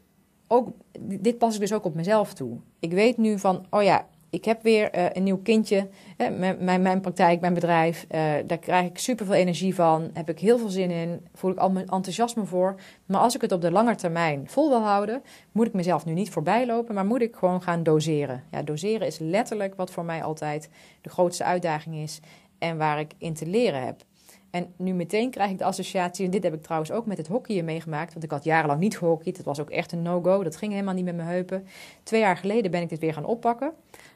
ook, 0.47 0.69
dit 0.99 1.37
pas 1.37 1.53
ik 1.53 1.59
dus 1.59 1.73
ook 1.73 1.85
op 1.85 1.95
mezelf 1.95 2.33
toe. 2.33 2.57
Ik 2.79 2.91
weet 2.91 3.17
nu 3.17 3.39
van, 3.39 3.65
oh 3.69 3.83
ja, 3.83 4.07
ik 4.31 4.45
heb 4.45 4.63
weer 4.63 4.97
uh, 4.97 5.05
een 5.13 5.23
nieuw 5.23 5.41
kindje. 5.41 5.87
Hè, 6.17 6.29
mijn, 6.29 6.81
mijn 6.81 7.01
praktijk, 7.01 7.41
mijn 7.41 7.53
bedrijf. 7.53 8.05
Uh, 8.11 8.33
daar 8.45 8.57
krijg 8.57 8.89
ik 8.89 8.97
super 8.97 9.25
veel 9.25 9.35
energie 9.35 9.75
van. 9.75 10.09
Heb 10.13 10.29
ik 10.29 10.39
heel 10.39 10.57
veel 10.57 10.69
zin 10.69 10.91
in. 10.91 11.25
Voel 11.33 11.51
ik 11.51 11.57
al 11.57 11.71
mijn 11.71 11.87
enthousiasme 11.87 12.45
voor. 12.45 12.75
Maar 13.05 13.21
als 13.21 13.35
ik 13.35 13.41
het 13.41 13.51
op 13.51 13.61
de 13.61 13.71
lange 13.71 13.95
termijn 13.95 14.49
vol 14.49 14.69
wil 14.69 14.81
houden, 14.81 15.21
moet 15.51 15.67
ik 15.67 15.73
mezelf 15.73 16.05
nu 16.05 16.13
niet 16.13 16.29
voorbij 16.29 16.65
lopen, 16.65 16.95
maar 16.95 17.05
moet 17.05 17.21
ik 17.21 17.35
gewoon 17.35 17.61
gaan 17.61 17.83
doseren. 17.83 18.43
Ja, 18.51 18.61
doseren 18.61 19.07
is 19.07 19.19
letterlijk 19.19 19.75
wat 19.75 19.91
voor 19.91 20.05
mij 20.05 20.23
altijd 20.23 20.69
de 21.01 21.09
grootste 21.09 21.43
uitdaging 21.43 21.95
is 21.95 22.19
en 22.59 22.77
waar 22.77 22.99
ik 22.99 23.13
in 23.17 23.33
te 23.33 23.45
leren 23.45 23.85
heb. 23.85 24.03
En 24.51 24.73
nu 24.75 24.93
meteen 24.93 25.29
krijg 25.29 25.51
ik 25.51 25.57
de 25.57 25.63
associatie, 25.63 26.25
en 26.25 26.31
dit 26.31 26.43
heb 26.43 26.53
ik 26.53 26.61
trouwens 26.61 26.91
ook 26.91 27.05
met 27.05 27.17
het 27.17 27.27
hockeyen 27.27 27.65
meegemaakt, 27.65 28.11
want 28.11 28.23
ik 28.23 28.31
had 28.31 28.43
jarenlang 28.43 28.79
niet 28.79 28.97
gehockeyd. 28.97 29.37
Het 29.37 29.45
was 29.45 29.59
ook 29.59 29.69
echt 29.69 29.91
een 29.91 30.01
no-go, 30.01 30.43
dat 30.43 30.55
ging 30.55 30.71
helemaal 30.71 30.93
niet 30.93 31.05
met 31.05 31.15
mijn 31.15 31.27
heupen. 31.27 31.67
Twee 32.03 32.19
jaar 32.19 32.37
geleden 32.37 32.71
ben 32.71 32.81
ik 32.81 32.89
dit 32.89 32.99
weer 32.99 33.13
gaan 33.13 33.25
oppakken. 33.25 33.71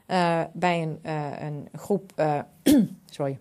Uh, 0.07 0.41
bij 0.53 0.81
een, 0.81 0.99
uh, 1.05 1.31
een 1.39 1.67
groep, 1.73 2.11
uh, 2.15 2.39
sorry, 3.09 3.37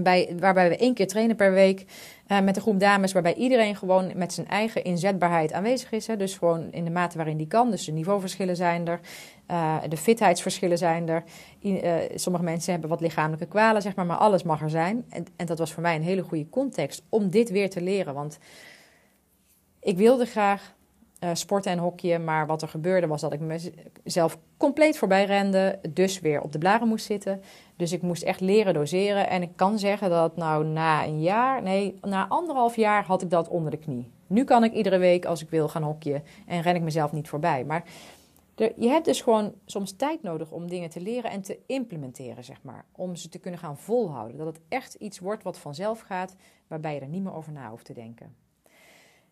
bij, 0.00 0.34
waarbij 0.38 0.68
we 0.68 0.76
één 0.76 0.94
keer 0.94 1.06
trainen 1.06 1.36
per 1.36 1.52
week 1.52 1.84
met 2.42 2.56
een 2.56 2.62
groep 2.62 2.80
dames, 2.80 3.12
waarbij 3.12 3.34
iedereen 3.34 3.76
gewoon 3.76 4.12
met 4.16 4.32
zijn 4.32 4.48
eigen 4.48 4.84
inzetbaarheid 4.84 5.52
aanwezig 5.52 5.92
is. 5.92 6.06
Hè? 6.06 6.16
Dus 6.16 6.36
gewoon 6.38 6.72
in 6.72 6.84
de 6.84 6.90
mate 6.90 7.16
waarin 7.16 7.36
die 7.36 7.46
kan. 7.46 7.70
Dus 7.70 7.84
de 7.84 7.92
niveauverschillen 7.92 8.56
zijn 8.56 8.88
er, 8.88 9.00
de 9.88 9.96
fitheidsverschillen 9.96 10.78
zijn 10.78 11.08
er. 11.08 11.24
sommige 12.14 12.44
mensen 12.44 12.72
hebben 12.72 12.90
wat 12.90 13.00
lichamelijke 13.00 13.46
kwalen, 13.46 13.82
zeg 13.82 13.94
maar, 13.94 14.06
maar 14.06 14.16
alles 14.16 14.42
mag 14.42 14.62
er 14.62 14.70
zijn. 14.70 15.04
En, 15.08 15.26
en 15.36 15.46
dat 15.46 15.58
was 15.58 15.72
voor 15.72 15.82
mij 15.82 15.96
een 15.96 16.02
hele 16.02 16.22
goede 16.22 16.48
context 16.48 17.02
om 17.08 17.30
dit 17.30 17.50
weer 17.50 17.70
te 17.70 17.82
leren. 17.82 18.14
Want 18.14 18.38
ik 19.80 19.96
wilde 19.96 20.26
graag 20.26 20.74
uh, 21.24 21.30
sporten 21.32 21.72
en 21.72 21.78
hockeyen. 21.78 22.24
Maar 22.24 22.46
wat 22.46 22.62
er 22.62 22.68
gebeurde 22.68 23.06
was 23.06 23.20
dat 23.20 23.32
ik 23.32 23.40
mezelf 24.02 24.38
compleet 24.56 24.98
voorbij 24.98 25.24
rende. 25.24 25.78
Dus 25.88 26.20
weer 26.20 26.40
op 26.40 26.52
de 26.52 26.58
blaren 26.58 26.88
moest 26.88 27.06
zitten. 27.06 27.42
Dus 27.76 27.92
ik 27.92 28.02
moest 28.02 28.22
echt 28.22 28.40
leren 28.40 28.74
doseren. 28.74 29.28
En 29.28 29.42
ik 29.42 29.50
kan 29.56 29.78
zeggen 29.78 30.10
dat 30.10 30.36
nou 30.36 30.64
na 30.64 31.04
een 31.04 31.20
jaar, 31.20 31.62
nee, 31.62 31.98
na 32.00 32.26
anderhalf 32.28 32.76
jaar 32.76 33.04
had 33.04 33.22
ik 33.22 33.30
dat 33.30 33.48
onder 33.48 33.70
de 33.70 33.76
knie. 33.76 34.10
Nu 34.26 34.44
kan 34.44 34.64
ik 34.64 34.72
iedere 34.72 34.98
week 34.98 35.24
als 35.24 35.42
ik 35.42 35.50
wil 35.50 35.68
gaan 35.68 35.82
hockeyen 35.82 36.22
en 36.46 36.62
ren 36.62 36.74
ik 36.74 36.82
mezelf 36.82 37.12
niet 37.12 37.28
voorbij. 37.28 37.64
Maar 37.64 37.84
je 38.54 38.88
hebt 38.88 39.04
dus 39.04 39.20
gewoon 39.20 39.54
soms 39.64 39.92
tijd 39.92 40.22
nodig 40.22 40.50
om 40.50 40.68
dingen 40.68 40.90
te 40.90 41.00
leren 41.00 41.30
en 41.30 41.42
te 41.42 41.58
implementeren, 41.66 42.44
zeg 42.44 42.62
maar. 42.62 42.84
Om 42.92 43.16
ze 43.16 43.28
te 43.28 43.38
kunnen 43.38 43.60
gaan 43.60 43.78
volhouden. 43.78 44.36
Dat 44.36 44.46
het 44.46 44.60
echt 44.68 44.94
iets 44.94 45.18
wordt 45.18 45.42
wat 45.42 45.58
vanzelf 45.58 46.00
gaat, 46.00 46.36
waarbij 46.66 46.94
je 46.94 47.00
er 47.00 47.08
niet 47.08 47.22
meer 47.22 47.34
over 47.34 47.52
na 47.52 47.70
hoeft 47.70 47.84
te 47.84 47.92
denken. 47.92 48.34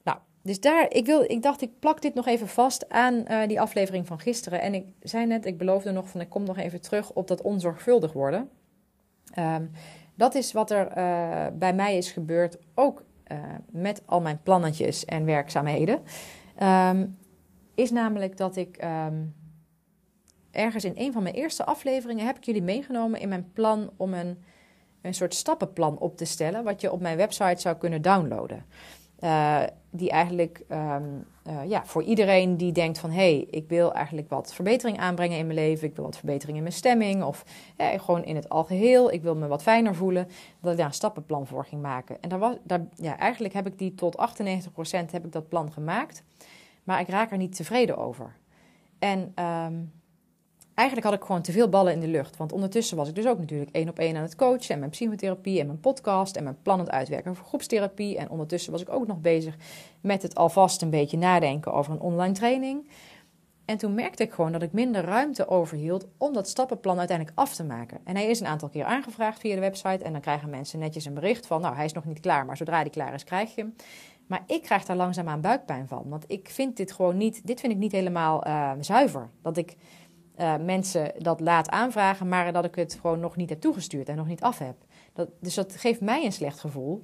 Nou, 0.03 0.19
dus 0.43 0.61
daar, 0.61 0.91
ik, 0.91 1.07
wil, 1.07 1.23
ik 1.23 1.43
dacht, 1.43 1.63
ik 1.63 1.79
plak 1.79 2.03
dit 2.03 2.15
nog 2.15 2.27
even 2.27 2.49
vast 2.49 2.89
aan 2.89 3.25
uh, 3.29 3.47
die 3.47 3.61
aflevering 3.61 4.07
van 4.07 4.21
gisteren. 4.21 4.61
En 4.61 4.75
ik 4.75 4.87
zei 5.01 5.27
net, 5.27 5.47
ik 5.47 5.59
beloofde 5.59 5.93
nog 5.93 6.09
van, 6.09 6.21
ik 6.21 6.29
kom 6.29 6.45
nog 6.45 6.59
even 6.59 6.81
terug 6.81 7.13
op 7.13 7.29
dat 7.29 7.43
onzorgvuldig 7.43 8.13
worden. 8.13 8.51
Um, 9.39 9.71
dat 10.15 10.35
is 10.35 10.53
wat 10.53 10.71
er 10.71 10.99
uh, 10.99 11.47
bij 11.59 11.75
mij 11.75 11.97
is 11.97 12.13
gebeurd, 12.13 12.59
ook 12.75 13.05
uh, 13.33 13.39
met 13.71 14.03
al 14.07 14.21
mijn 14.21 14.41
plannetjes 14.43 15.05
en 15.05 15.25
werkzaamheden. 15.25 16.03
Um, 16.63 17.19
is 17.81 17.91
namelijk 17.91 18.37
dat 18.37 18.57
ik 18.57 18.85
um, 18.85 19.35
ergens 20.51 20.85
in 20.85 20.93
een 20.97 21.13
van 21.13 21.23
mijn 21.23 21.35
eerste 21.35 21.65
afleveringen 21.65 22.27
heb 22.27 22.37
ik 22.37 22.45
jullie 22.45 22.63
meegenomen 22.63 23.21
in 23.21 23.29
mijn 23.29 23.51
plan 23.53 23.91
om 23.97 24.15
een, 24.15 24.39
een 25.03 25.15
soort 25.15 25.35
stappenplan 25.35 25.99
op 25.99 26.17
te 26.17 26.25
stellen, 26.25 26.65
wat 26.65 26.81
je 26.81 26.93
op 26.93 27.01
mijn 27.01 27.17
website 27.17 27.61
zou 27.61 27.77
kunnen 27.77 28.03
downloaden. 28.03 28.65
Uh, 29.21 29.63
die 29.91 30.11
eigenlijk 30.11 30.65
um, 30.69 31.27
uh, 31.47 31.69
ja, 31.69 31.85
voor 31.85 32.03
iedereen 32.03 32.57
die 32.57 32.73
denkt 32.73 32.99
van... 32.99 33.11
hé, 33.11 33.17
hey, 33.17 33.47
ik 33.51 33.69
wil 33.69 33.93
eigenlijk 33.93 34.29
wat 34.29 34.55
verbetering 34.55 34.99
aanbrengen 34.99 35.39
in 35.39 35.47
mijn 35.47 35.59
leven... 35.59 35.89
ik 35.89 35.97
wil 35.97 36.05
wat 36.05 36.17
verbetering 36.17 36.57
in 36.57 36.63
mijn 36.63 36.75
stemming... 36.75 37.23
of 37.23 37.45
gewoon 37.77 38.25
in 38.25 38.37
het 38.37 38.49
algeheel, 38.49 39.13
ik 39.13 39.23
wil 39.23 39.35
me 39.35 39.47
wat 39.47 39.63
fijner 39.63 39.95
voelen... 39.95 40.29
dat 40.61 40.73
ik 40.73 40.79
daar 40.79 40.87
een 40.87 40.93
stappenplan 40.93 41.47
voor 41.47 41.65
ging 41.65 41.83
maken. 41.83 42.17
En 42.21 42.29
daar 42.29 42.39
was, 42.39 42.57
daar, 42.63 42.87
ja, 42.95 43.19
eigenlijk 43.19 43.55
heb 43.55 43.67
ik 43.67 43.79
die 43.79 43.95
tot 43.95 44.17
98% 44.17 45.11
heb 45.11 45.25
ik 45.25 45.33
dat 45.33 45.49
plan 45.49 45.73
gemaakt... 45.73 46.23
maar 46.85 47.01
ik 47.01 47.09
raak 47.09 47.31
er 47.31 47.37
niet 47.37 47.57
tevreden 47.57 47.97
over. 47.97 48.37
En 48.99 49.19
um, 49.45 49.93
eigenlijk 50.75 51.09
had 51.09 51.17
ik 51.17 51.27
gewoon 51.27 51.43
te 51.43 51.53
veel 51.53 51.69
ballen 51.69 51.93
in 51.93 52.01
de 52.01 52.09
lucht. 52.09 52.37
Want 52.37 52.53
ondertussen 52.53 52.97
was 52.97 53.09
ik 53.09 53.15
dus 53.15 53.27
ook 53.27 53.39
natuurlijk 53.39 53.71
één 53.71 53.89
op 53.89 53.99
één 53.99 54.17
aan 54.17 54.23
het 54.23 54.37
coachen. 54.37 54.71
En 54.71 54.79
mijn 54.79 54.91
psychotherapie 54.91 55.61
en 55.61 55.67
mijn 55.67 55.81
podcast 55.81 56.37
en 56.37 56.45
mijn 56.45 56.63
plan 56.63 56.91
uitwerken 56.91 57.37
voor 57.37 57.47
groepstherapie. 57.47 58.19
En 58.19 58.31
ondertussen 58.31 58.73
was 58.73 58.81
ik 58.81 58.91
ook 58.91 59.07
nog 59.07 59.21
bezig 59.21 59.57
met 60.01 60.23
het 60.23 60.35
alvast 60.35 60.83
een 60.83 60.91
beetje 60.91 61.19
nadenken 61.19 61.73
over 61.73 61.93
een 61.93 62.01
online 62.01 62.35
training. 62.35 62.89
En 63.65 63.77
toen 63.77 63.95
merkte 63.95 64.23
ik 64.23 64.33
gewoon 64.33 64.53
dat 64.53 64.63
ik 64.63 64.73
minder 64.73 65.05
ruimte 65.05 65.49
overhield 65.49 66.07
om 66.17 66.33
dat 66.33 66.49
stappenplan 66.49 66.99
uiteindelijk 66.99 67.39
af 67.39 67.55
te 67.55 67.65
maken. 67.65 68.01
En 68.05 68.17
hij 68.17 68.27
is 68.27 68.41
een 68.41 68.47
aantal 68.47 68.69
keer 68.69 68.85
aangevraagd 68.85 69.41
via 69.41 69.55
de 69.55 69.61
website. 69.61 70.05
En 70.05 70.13
dan 70.13 70.21
krijgen 70.21 70.51
mensen 70.51 70.79
netjes 70.79 71.05
een 71.05 71.15
bericht 71.15 71.47
van, 71.47 71.61
nou 71.61 71.75
hij 71.75 71.85
is 71.85 71.93
nog 71.93 72.05
niet 72.05 72.21
klaar, 72.21 72.47
maar 72.47 72.57
zodra 72.57 72.81
hij 72.81 72.91
klaar 72.91 73.15
is 73.15 73.25
krijg 73.25 73.55
je 73.55 73.61
hem. 73.61 73.75
Maar 74.31 74.43
ik 74.47 74.63
krijg 74.63 74.85
daar 74.85 74.97
langzaamaan 74.97 75.41
buikpijn 75.41 75.89
van. 75.89 76.05
Want 76.07 76.25
ik 76.27 76.49
vind 76.49 76.77
dit 76.77 76.93
gewoon 76.93 77.17
niet, 77.17 77.47
dit 77.47 77.61
vind 77.61 77.73
ik 77.73 77.79
niet 77.79 77.93
helemaal 77.93 78.47
uh, 78.47 78.73
zuiver. 78.81 79.31
Dat 79.43 79.57
ik 79.57 79.77
uh, 80.37 80.57
mensen 80.57 81.13
dat 81.19 81.41
laat 81.41 81.69
aanvragen, 81.69 82.29
maar 82.29 82.53
dat 82.53 82.65
ik 82.65 82.75
het 82.75 82.99
gewoon 83.01 83.21
nog 83.21 83.37
niet 83.37 83.49
heb 83.49 83.61
toegestuurd 83.61 84.09
en 84.09 84.17
nog 84.17 84.27
niet 84.27 84.43
af 84.43 84.59
heb. 84.59 84.77
Dat, 85.13 85.29
dus 85.41 85.55
dat 85.55 85.77
geeft 85.77 86.01
mij 86.01 86.25
een 86.25 86.33
slecht 86.33 86.61
gevoel 86.61 87.03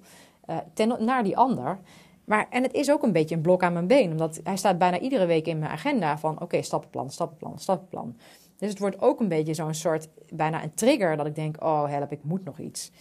uh, 0.51 0.57
ten, 0.75 1.05
naar 1.05 1.23
die 1.23 1.37
ander. 1.37 1.79
Maar, 2.25 2.47
en 2.51 2.63
het 2.63 2.73
is 2.73 2.91
ook 2.91 3.03
een 3.03 3.13
beetje 3.13 3.35
een 3.35 3.43
blok 3.43 3.63
aan 3.63 3.73
mijn 3.73 3.87
been, 3.87 4.11
omdat 4.11 4.41
hij 4.43 4.57
staat 4.57 4.79
bijna 4.79 4.99
iedere 4.99 5.27
week 5.27 5.47
in 5.47 5.59
mijn 5.59 5.71
agenda 5.71 6.19
van 6.19 6.41
oké, 6.41 6.63
stappenplan, 6.63 7.11
stappenplan, 7.11 7.59
stappenplan. 7.59 8.17
Dus 8.57 8.69
het 8.69 8.79
wordt 8.79 9.01
ook 9.01 9.21
een 9.21 9.29
beetje 9.29 9.55
zo'n 9.55 9.75
soort, 9.75 10.09
bijna 10.35 10.63
een 10.63 10.75
trigger 10.75 11.17
dat 11.17 11.27
ik 11.27 11.35
denk, 11.35 11.65
oh 11.65 11.89
help, 11.89 12.13
ik 12.13 12.25
moet 12.25 12.45
nog 12.45 12.59
iets. 12.59 12.93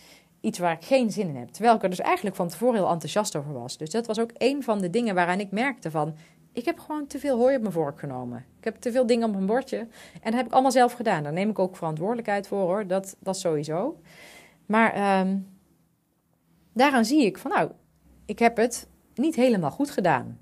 Iets 0.45 0.59
waar 0.59 0.71
ik 0.71 0.83
geen 0.83 1.11
zin 1.11 1.27
in 1.27 1.35
heb. 1.35 1.49
Terwijl 1.49 1.75
ik 1.75 1.83
er 1.83 1.89
dus 1.89 1.99
eigenlijk 1.99 2.35
van 2.35 2.47
tevoren 2.47 2.75
heel 2.75 2.89
enthousiast 2.89 3.35
over 3.35 3.53
was. 3.53 3.77
Dus 3.77 3.89
dat 3.89 4.07
was 4.07 4.19
ook 4.19 4.29
een 4.37 4.63
van 4.63 4.79
de 4.79 4.89
dingen 4.89 5.15
waaraan 5.15 5.39
ik 5.39 5.51
merkte 5.51 5.91
van, 5.91 6.15
ik 6.53 6.65
heb 6.65 6.79
gewoon 6.79 7.07
te 7.07 7.19
veel 7.19 7.37
hooi 7.37 7.55
op 7.55 7.61
mijn 7.61 7.73
vork 7.73 7.99
genomen. 7.99 8.45
Ik 8.57 8.63
heb 8.63 8.75
te 8.75 8.91
veel 8.91 9.05
dingen 9.05 9.27
op 9.27 9.33
mijn 9.33 9.45
bordje. 9.45 9.77
En 9.77 9.87
dat 10.23 10.33
heb 10.33 10.45
ik 10.45 10.51
allemaal 10.51 10.71
zelf 10.71 10.93
gedaan. 10.93 11.23
Daar 11.23 11.33
neem 11.33 11.49
ik 11.49 11.59
ook 11.59 11.75
verantwoordelijkheid 11.75 12.47
voor 12.47 12.59
hoor. 12.59 12.87
Dat, 12.87 13.15
dat 13.19 13.37
sowieso. 13.37 13.99
Maar 14.65 15.19
um, 15.19 15.47
daaraan 16.73 17.05
zie 17.05 17.25
ik 17.25 17.37
van 17.37 17.51
nou, 17.51 17.71
ik 18.25 18.39
heb 18.39 18.57
het 18.57 18.87
niet 19.15 19.35
helemaal 19.35 19.71
goed 19.71 19.89
gedaan. 19.89 20.39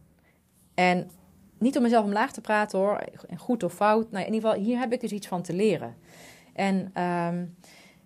En 0.73 1.09
niet 1.57 1.77
om 1.77 1.83
mezelf 1.83 2.05
omlaag 2.05 2.31
te 2.31 2.41
praten 2.41 2.79
hoor, 2.79 3.03
goed 3.37 3.63
of 3.63 3.73
fout. 3.73 4.11
Nou, 4.11 4.25
in 4.25 4.33
ieder 4.33 4.49
geval, 4.49 4.65
hier 4.65 4.79
heb 4.79 4.93
ik 4.93 5.01
dus 5.01 5.11
iets 5.11 5.27
van 5.27 5.41
te 5.41 5.53
leren. 5.53 5.95
En 6.53 7.03
um, 7.03 7.55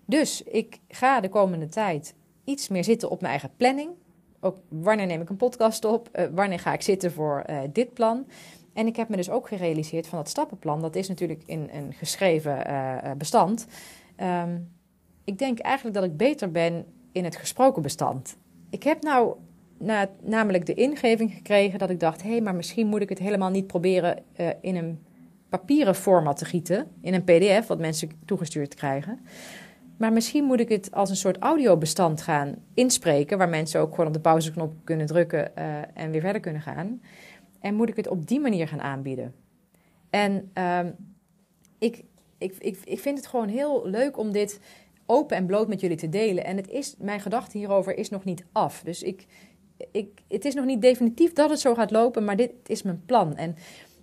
dus 0.08 0.44
ik 0.44 0.80
ga 0.88 1.20
de 1.20 1.30
komende 1.30 1.68
tijd 1.68 2.16
iets 2.44 2.68
meer 2.68 2.84
zitten 2.84 3.10
op 3.10 3.20
mijn 3.20 3.32
eigen 3.32 3.52
planning 3.58 3.90
ook 4.40 4.58
wanneer 4.68 5.06
neem 5.06 5.22
ik 5.22 5.30
een 5.30 5.36
podcast 5.36 5.86
op? 5.86 6.10
Uh, 6.14 6.26
wanneer 6.34 6.60
ga 6.60 6.74
ik 6.74 6.82
zitten 6.82 7.12
voor 7.12 7.44
uh, 7.50 7.60
dit 7.74 7.94
plan? 7.94 8.28
En 8.74 8.88
ik 8.88 8.96
heb 8.96 9.10
me 9.10 9.16
dus 9.16 9.30
ook 9.30 9.48
gerealiseerd 9.48 10.08
van 10.08 10.18
dat 10.18 10.30
stappenplan. 10.30 10.82
Dat 10.82 10.96
is 10.96 11.08
natuurlijk 11.08 11.44
in 11.46 11.70
een 11.74 11.94
geschreven 11.94 12.70
uh, 12.70 13.12
bestand. 13.18 13.68
Um, 14.24 14.70
ik 15.24 15.38
denk 15.38 15.60
eigenlijk 15.60 15.96
dat 15.96 16.06
ik 16.06 16.18
beter 16.18 16.52
ben 16.52 16.86
in 17.12 17.24
het 17.24 17.36
gesproken 17.36 17.82
bestand. 17.82 18.38
Ik 18.70 18.84
heb 18.84 19.04
nou 19.04 19.36
na, 19.78 20.10
namelijk 20.22 20.66
de 20.66 20.74
ingeving 20.74 21.34
gekregen 21.34 21.80
dat 21.80 21.90
ik 21.90 22.00
dacht: 22.00 22.24
hé, 22.24 22.30
hey, 22.30 22.42
maar 22.42 22.56
misschien 22.56 22.88
moet 22.88 23.02
ik 23.02 23.10
het 23.10 23.20
helemaal 23.20 23.50
niet 23.50 23.68
proberen 23.68 24.24
in 24.62 24.76
een 24.76 25.04
papieren 25.50 25.96
format 25.96 26.38
te 26.38 26.46
gieten. 26.46 26.88
In 27.02 27.14
een 27.14 27.24
PDF, 27.24 27.68
wat 27.68 27.80
mensen 27.80 28.10
toegestuurd 28.26 28.74
krijgen. 28.74 29.20
Maar 29.98 30.14
misschien 30.14 30.44
moet 30.44 30.60
ik 30.60 30.70
het 30.70 30.92
als 30.92 31.10
een 31.10 31.16
soort 31.16 31.38
audiobestand 31.38 32.22
gaan 32.22 32.56
inspreken, 32.74 33.38
waar 33.38 33.50
mensen 33.50 33.80
ook 33.80 33.90
gewoon 33.90 34.08
op 34.08 34.14
de 34.14 34.20
pauzeknop 34.20 34.74
kunnen 34.84 35.06
drukken 35.06 35.52
uh, 35.58 35.78
en 35.94 36.12
weer 36.12 36.22
verder 36.22 36.42
kunnen 36.42 36.62
gaan. 36.62 37.02
En 37.60 37.76
moet 37.76 37.90
ik 37.90 37.96
het 37.96 38.08
op 38.08 38.28
die 38.28 38.40
manier 38.40 38.68
gaan 38.68 38.82
aanbieden. 38.82 39.34
En 40.10 40.52
um, 40.54 40.96
ik, 41.80 42.04
ik, 42.38 42.56
ik, 42.60 42.78
ik 42.84 43.00
vind 43.00 43.18
het 43.18 43.28
gewoon 43.28 43.48
heel 43.48 43.88
leuk 43.88 44.18
om 44.18 44.32
dit 44.32 44.60
open 45.06 45.38
en 45.38 45.46
bloot 45.46 45.68
met 45.68 45.80
jullie 45.80 45.98
te 45.98 46.10
delen. 46.10 46.46
En 46.46 46.58
het 46.58 46.70
is, 46.70 46.96
mijn 47.00 47.20
gedachte 47.20 47.58
hierover 47.58 47.98
is 47.98 48.10
nog 48.10 48.24
niet 48.24 48.46
af. 48.52 48.82
Dus 48.84 49.04
ik, 49.04 49.26
ik, 49.92 50.22
het 50.28 50.46
is 50.46 50.54
nog 50.54 50.66
niet 50.66 50.82
definitief 50.82 51.34
dat 51.34 51.50
het 51.50 51.60
zo 51.60 51.74
gaat 51.74 51.92
lopen, 51.92 52.26
maar 52.26 52.36
dit 52.36 52.52
is 52.66 52.82
mijn 52.82 53.02
plan. 53.06 53.36
En 53.36 53.56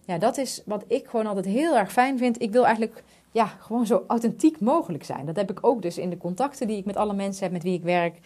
ja, 0.07 0.19
dat 0.19 0.37
is 0.37 0.63
wat 0.67 0.85
ik 0.89 1.07
gewoon 1.07 1.27
altijd 1.27 1.47
heel 1.47 1.77
erg 1.77 1.93
fijn 1.93 2.19
vind. 2.19 2.43
Ik 2.43 2.53
wil 2.53 2.65
eigenlijk 2.65 3.03
ja, 3.35 3.47
gewoon 3.47 3.87
zo 3.87 4.05
authentiek 4.07 4.61
mogelijk 4.61 5.05
zijn. 5.05 5.27
Dat 5.27 5.37
heb 5.37 5.51
ik 5.51 5.59
ook 5.61 5.83
dus 5.83 5.99
in 5.99 6.11
de 6.11 6.17
contacten 6.17 6.67
die 6.67 6.77
ik 6.77 6.85
met 6.85 6.97
alle 6.97 7.15
mensen 7.15 7.43
heb 7.43 7.53
met 7.53 7.63
wie 7.63 7.75
ik 7.75 7.83
werk. 7.83 8.19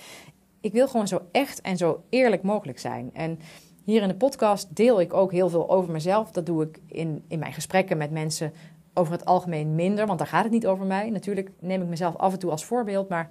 Ik 0.60 0.72
wil 0.72 0.88
gewoon 0.88 1.08
zo 1.08 1.20
echt 1.32 1.60
en 1.60 1.76
zo 1.76 2.02
eerlijk 2.08 2.42
mogelijk 2.42 2.78
zijn. 2.78 3.10
En 3.12 3.38
hier 3.84 4.02
in 4.02 4.08
de 4.08 4.14
podcast 4.14 4.76
deel 4.76 5.00
ik 5.00 5.14
ook 5.14 5.32
heel 5.32 5.48
veel 5.48 5.70
over 5.70 5.92
mezelf. 5.92 6.30
Dat 6.30 6.46
doe 6.46 6.62
ik 6.62 6.80
in, 6.86 7.24
in 7.28 7.38
mijn 7.38 7.52
gesprekken 7.52 7.96
met 7.96 8.10
mensen 8.10 8.52
over 8.94 9.12
het 9.12 9.24
algemeen 9.24 9.74
minder, 9.74 10.06
want 10.06 10.18
daar 10.18 10.28
gaat 10.28 10.42
het 10.42 10.52
niet 10.52 10.66
over 10.66 10.86
mij. 10.86 11.10
Natuurlijk 11.10 11.50
neem 11.60 11.82
ik 11.82 11.88
mezelf 11.88 12.16
af 12.16 12.32
en 12.32 12.38
toe 12.38 12.50
als 12.50 12.64
voorbeeld, 12.64 13.08
maar 13.08 13.28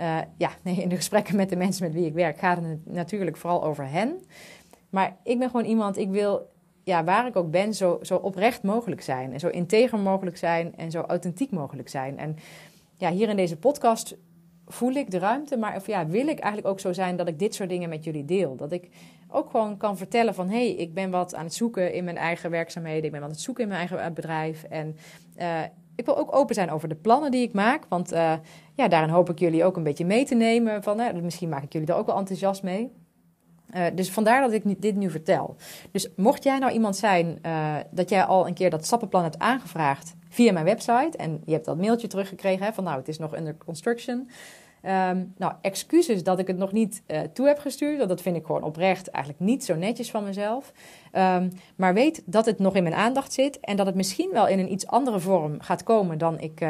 uh, 0.00 0.18
ja, 0.36 0.50
nee, 0.62 0.82
in 0.82 0.88
de 0.88 0.96
gesprekken 0.96 1.36
met 1.36 1.48
de 1.48 1.56
mensen 1.56 1.84
met 1.84 1.94
wie 1.94 2.06
ik 2.06 2.14
werk 2.14 2.38
gaat 2.38 2.56
het 2.62 2.86
natuurlijk 2.86 3.36
vooral 3.36 3.64
over 3.64 3.88
hen. 3.88 4.20
Maar 4.90 5.16
ik 5.22 5.38
ben 5.38 5.50
gewoon 5.50 5.66
iemand, 5.66 5.96
ik 5.98 6.10
wil 6.10 6.52
ja, 6.84 7.04
waar 7.04 7.26
ik 7.26 7.36
ook 7.36 7.50
ben, 7.50 7.74
zo, 7.74 7.98
zo 8.02 8.16
oprecht 8.16 8.62
mogelijk 8.62 9.02
zijn. 9.02 9.32
En 9.32 9.40
zo 9.40 9.48
integer 9.48 9.98
mogelijk 9.98 10.36
zijn 10.36 10.76
en 10.76 10.90
zo 10.90 11.00
authentiek 11.00 11.50
mogelijk 11.50 11.88
zijn. 11.88 12.18
En 12.18 12.36
ja, 12.96 13.10
hier 13.10 13.28
in 13.28 13.36
deze 13.36 13.56
podcast 13.56 14.16
voel 14.66 14.92
ik 14.92 15.10
de 15.10 15.18
ruimte, 15.18 15.56
maar 15.56 15.76
of 15.76 15.86
ja, 15.86 16.06
wil 16.06 16.26
ik 16.26 16.38
eigenlijk 16.38 16.66
ook 16.66 16.80
zo 16.80 16.92
zijn 16.92 17.16
dat 17.16 17.28
ik 17.28 17.38
dit 17.38 17.54
soort 17.54 17.68
dingen 17.68 17.88
met 17.88 18.04
jullie 18.04 18.24
deel. 18.24 18.56
Dat 18.56 18.72
ik 18.72 18.88
ook 19.28 19.50
gewoon 19.50 19.76
kan 19.76 19.96
vertellen 19.96 20.34
van, 20.34 20.48
hé, 20.48 20.66
hey, 20.66 20.74
ik 20.74 20.94
ben 20.94 21.10
wat 21.10 21.34
aan 21.34 21.44
het 21.44 21.54
zoeken 21.54 21.92
in 21.92 22.04
mijn 22.04 22.16
eigen 22.16 22.50
werkzaamheden. 22.50 23.04
Ik 23.04 23.10
ben 23.10 23.20
wat 23.20 23.28
aan 23.28 23.34
het 23.34 23.44
zoeken 23.44 23.62
in 23.62 23.68
mijn 23.68 23.80
eigen 23.80 24.00
eh, 24.00 24.12
bedrijf. 24.12 24.62
En 24.62 24.96
uh, 25.38 25.60
ik 25.96 26.04
wil 26.04 26.18
ook 26.18 26.34
open 26.36 26.54
zijn 26.54 26.70
over 26.70 26.88
de 26.88 26.94
plannen 26.94 27.30
die 27.30 27.42
ik 27.42 27.52
maak. 27.52 27.84
Want 27.88 28.12
uh, 28.12 28.34
ja, 28.74 28.88
daarin 28.88 29.10
hoop 29.10 29.30
ik 29.30 29.38
jullie 29.38 29.64
ook 29.64 29.76
een 29.76 29.82
beetje 29.82 30.04
mee 30.04 30.24
te 30.24 30.34
nemen. 30.34 30.82
Van, 30.82 31.00
uh, 31.00 31.12
misschien 31.12 31.48
maak 31.48 31.62
ik 31.62 31.72
jullie 31.72 31.88
er 31.88 31.94
ook 31.94 32.06
wel 32.06 32.18
enthousiast 32.18 32.62
mee. 32.62 32.92
Uh, 33.74 33.86
dus 33.94 34.10
vandaar 34.10 34.40
dat 34.40 34.52
ik 34.52 34.82
dit 34.82 34.96
nu 34.96 35.10
vertel. 35.10 35.56
Dus 35.90 36.08
mocht 36.16 36.44
jij 36.44 36.58
nou 36.58 36.72
iemand 36.72 36.96
zijn 36.96 37.38
uh, 37.46 37.76
dat 37.90 38.08
jij 38.08 38.24
al 38.24 38.46
een 38.46 38.54
keer 38.54 38.70
dat 38.70 38.86
stappenplan 38.86 39.22
hebt 39.22 39.38
aangevraagd 39.38 40.14
via 40.28 40.52
mijn 40.52 40.64
website 40.64 41.16
en 41.16 41.40
je 41.44 41.52
hebt 41.52 41.64
dat 41.64 41.76
mailtje 41.76 42.06
teruggekregen 42.06 42.66
hè, 42.66 42.72
van 42.72 42.84
nou 42.84 42.98
het 42.98 43.08
is 43.08 43.18
nog 43.18 43.36
under 43.36 43.56
construction. 43.56 44.28
Um, 44.86 45.32
nou, 45.36 45.52
excuses 45.60 46.22
dat 46.22 46.38
ik 46.38 46.46
het 46.46 46.56
nog 46.56 46.72
niet 46.72 47.02
uh, 47.06 47.20
toe 47.20 47.46
heb 47.46 47.58
gestuurd. 47.58 47.96
Want 47.96 48.08
dat 48.08 48.22
vind 48.22 48.36
ik 48.36 48.46
gewoon 48.46 48.62
oprecht 48.62 49.08
eigenlijk 49.08 49.44
niet 49.44 49.64
zo 49.64 49.74
netjes 49.74 50.10
van 50.10 50.24
mezelf. 50.24 50.72
Um, 51.12 51.52
maar 51.76 51.94
weet 51.94 52.22
dat 52.26 52.46
het 52.46 52.58
nog 52.58 52.74
in 52.74 52.82
mijn 52.82 52.94
aandacht 52.94 53.32
zit. 53.32 53.60
En 53.60 53.76
dat 53.76 53.86
het 53.86 53.94
misschien 53.94 54.30
wel 54.32 54.48
in 54.48 54.58
een 54.58 54.72
iets 54.72 54.86
andere 54.86 55.20
vorm 55.20 55.60
gaat 55.60 55.82
komen 55.82 56.18
dan 56.18 56.40
ik, 56.40 56.60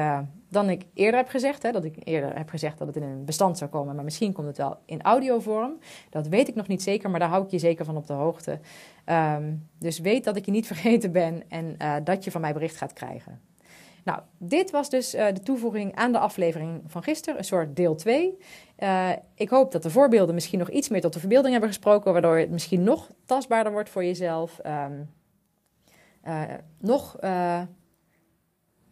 dan 0.54 0.70
ik 0.70 0.86
eerder 0.94 1.20
heb 1.20 1.28
gezegd. 1.28 1.62
Hè? 1.62 1.72
Dat 1.72 1.84
ik 1.84 1.96
eerder 2.04 2.36
heb 2.36 2.48
gezegd 2.48 2.78
dat 2.78 2.86
het 2.86 2.96
in 2.96 3.02
een 3.02 3.24
bestand 3.24 3.58
zou 3.58 3.70
komen. 3.70 3.94
Maar 3.94 4.04
misschien 4.04 4.32
komt 4.32 4.46
het 4.46 4.56
wel 4.56 4.78
in 4.86 5.02
audiovorm. 5.02 5.78
Dat 6.10 6.28
weet 6.28 6.48
ik 6.48 6.54
nog 6.54 6.66
niet 6.66 6.82
zeker, 6.82 7.10
maar 7.10 7.20
daar 7.20 7.28
hou 7.28 7.44
ik 7.44 7.50
je 7.50 7.58
zeker 7.58 7.84
van 7.84 7.96
op 7.96 8.06
de 8.06 8.12
hoogte. 8.12 8.58
Um, 9.06 9.68
dus 9.78 9.98
weet 9.98 10.24
dat 10.24 10.36
ik 10.36 10.44
je 10.44 10.50
niet 10.50 10.66
vergeten 10.72 11.12
ben 11.12 11.42
en 11.48 11.74
uh, 11.82 11.94
dat 12.04 12.24
je 12.24 12.30
van 12.30 12.40
mij 12.40 12.52
bericht 12.52 12.76
gaat 12.76 12.92
krijgen. 12.92 13.40
Nou, 14.04 14.20
dit 14.38 14.70
was 14.70 14.90
dus 14.90 15.14
uh, 15.14 15.26
de 15.26 15.42
toevoeging 15.42 15.94
aan 15.94 16.12
de 16.12 16.18
aflevering 16.18 16.82
van 16.86 17.02
gisteren, 17.02 17.38
een 17.38 17.44
soort 17.44 17.76
deel 17.76 17.94
2. 17.94 18.38
Uh, 18.78 19.10
ik 19.34 19.48
hoop 19.48 19.72
dat 19.72 19.82
de 19.82 19.90
voorbeelden 19.90 20.34
misschien 20.34 20.58
nog 20.58 20.70
iets 20.70 20.88
meer 20.88 21.00
tot 21.00 21.12
de 21.12 21.18
verbeelding 21.18 21.52
hebben 21.52 21.70
gesproken, 21.70 22.12
waardoor 22.12 22.36
het 22.36 22.50
misschien 22.50 22.82
nog 22.82 23.10
tastbaarder 23.24 23.72
wordt 23.72 23.90
voor 23.90 24.04
jezelf. 24.04 24.60
Uh, 24.66 24.86
nog, 26.78 27.16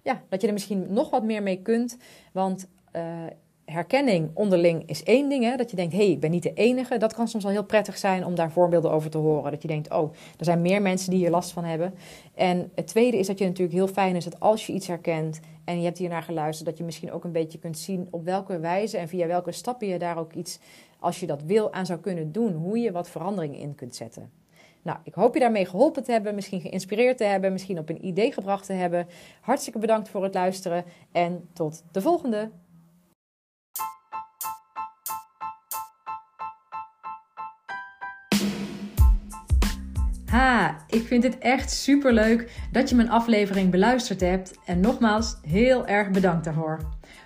ja, 0.02 0.22
dat 0.28 0.40
je 0.40 0.46
er 0.46 0.52
misschien 0.52 0.86
nog 0.88 1.10
wat 1.10 1.22
meer 1.22 1.42
mee 1.42 1.62
kunt. 1.62 1.98
Want 2.32 2.68
herkenning 3.64 4.30
onderling 4.34 4.88
is 4.88 5.02
één 5.02 5.28
ding. 5.28 5.44
Hè? 5.44 5.56
Dat 5.56 5.70
je 5.70 5.76
denkt, 5.76 5.92
hé, 5.92 5.98
hey, 5.98 6.10
ik 6.10 6.20
ben 6.20 6.30
niet 6.30 6.42
de 6.42 6.52
enige. 6.52 6.96
Dat 6.96 7.14
kan 7.14 7.28
soms 7.28 7.44
wel 7.44 7.52
heel 7.52 7.64
prettig 7.64 7.98
zijn 7.98 8.24
om 8.24 8.34
daar 8.34 8.50
voorbeelden 8.50 8.90
over 8.90 9.10
te 9.10 9.18
horen. 9.18 9.50
Dat 9.50 9.62
je 9.62 9.68
denkt, 9.68 9.90
oh, 9.90 10.12
er 10.38 10.44
zijn 10.44 10.62
meer 10.62 10.82
mensen 10.82 11.10
die 11.10 11.18
hier 11.18 11.30
last 11.30 11.52
van 11.52 11.64
hebben. 11.64 11.94
En 12.34 12.70
het 12.74 12.86
tweede 12.86 13.18
is 13.18 13.26
dat 13.26 13.38
je 13.38 13.44
natuurlijk 13.44 13.76
heel 13.76 13.88
fijn 13.88 14.16
is 14.16 14.24
dat 14.24 14.40
als 14.40 14.66
je 14.66 14.72
iets 14.72 14.86
herkent 14.86 15.40
en 15.64 15.78
je 15.78 15.84
hebt 15.84 15.98
hier 15.98 16.08
naar 16.08 16.22
geluisterd, 16.22 16.68
dat 16.68 16.78
je 16.78 16.84
misschien 16.84 17.12
ook 17.12 17.24
een 17.24 17.32
beetje 17.32 17.58
kunt 17.58 17.78
zien 17.78 18.08
op 18.10 18.24
welke 18.24 18.58
wijze 18.58 18.98
en 18.98 19.08
via 19.08 19.26
welke 19.26 19.52
stappen 19.52 19.86
je 19.86 19.98
daar 19.98 20.18
ook 20.18 20.32
iets, 20.32 20.58
als 20.98 21.20
je 21.20 21.26
dat 21.26 21.42
wil, 21.42 21.72
aan 21.72 21.86
zou 21.86 21.98
kunnen 21.98 22.32
doen. 22.32 22.54
Hoe 22.54 22.78
je 22.78 22.92
wat 22.92 23.10
veranderingen 23.10 23.58
in 23.58 23.74
kunt 23.74 23.94
zetten. 23.94 24.41
Nou, 24.82 24.98
ik 25.04 25.14
hoop 25.14 25.34
je 25.34 25.40
daarmee 25.40 25.66
geholpen 25.66 26.02
te 26.04 26.12
hebben, 26.12 26.34
misschien 26.34 26.60
geïnspireerd 26.60 27.16
te 27.16 27.24
hebben, 27.24 27.52
misschien 27.52 27.78
op 27.78 27.88
een 27.88 28.06
idee 28.06 28.32
gebracht 28.32 28.66
te 28.66 28.72
hebben. 28.72 29.06
Hartstikke 29.40 29.78
bedankt 29.78 30.08
voor 30.08 30.22
het 30.22 30.34
luisteren 30.34 30.84
en 31.12 31.48
tot 31.52 31.84
de 31.92 32.00
volgende. 32.00 32.50
Ha, 40.26 40.76
ik 40.88 41.06
vind 41.06 41.22
het 41.22 41.38
echt 41.38 41.70
super 41.70 42.12
leuk 42.12 42.50
dat 42.70 42.88
je 42.88 42.94
mijn 42.94 43.10
aflevering 43.10 43.70
beluisterd 43.70 44.20
hebt. 44.20 44.58
En 44.66 44.80
nogmaals, 44.80 45.36
heel 45.46 45.86
erg 45.86 46.10
bedankt 46.10 46.44
daarvoor. 46.44 46.80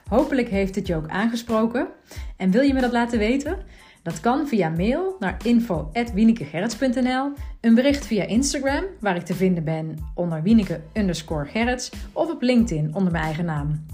Hopelijk 0.08 0.48
heeft 0.48 0.74
het 0.74 0.86
je 0.86 0.96
ook 0.96 1.08
aangesproken. 1.08 1.88
En 2.36 2.50
wil 2.50 2.62
je 2.62 2.74
me 2.74 2.80
dat 2.80 2.92
laten 2.92 3.18
weten? 3.18 3.58
Dat 4.06 4.20
kan 4.20 4.48
via 4.48 4.68
mail 4.68 5.16
naar 5.18 5.36
info.wienekegerrits.nl, 5.44 7.32
een 7.60 7.74
bericht 7.74 8.06
via 8.06 8.24
Instagram, 8.24 8.84
waar 9.00 9.16
ik 9.16 9.22
te 9.22 9.34
vinden 9.34 9.64
ben 9.64 9.96
onder 10.14 10.42
Wieneke 10.42 10.80
Gerrits, 11.26 11.90
of 12.12 12.30
op 12.30 12.42
LinkedIn 12.42 12.94
onder 12.94 13.12
mijn 13.12 13.24
eigen 13.24 13.44
naam. 13.44 13.86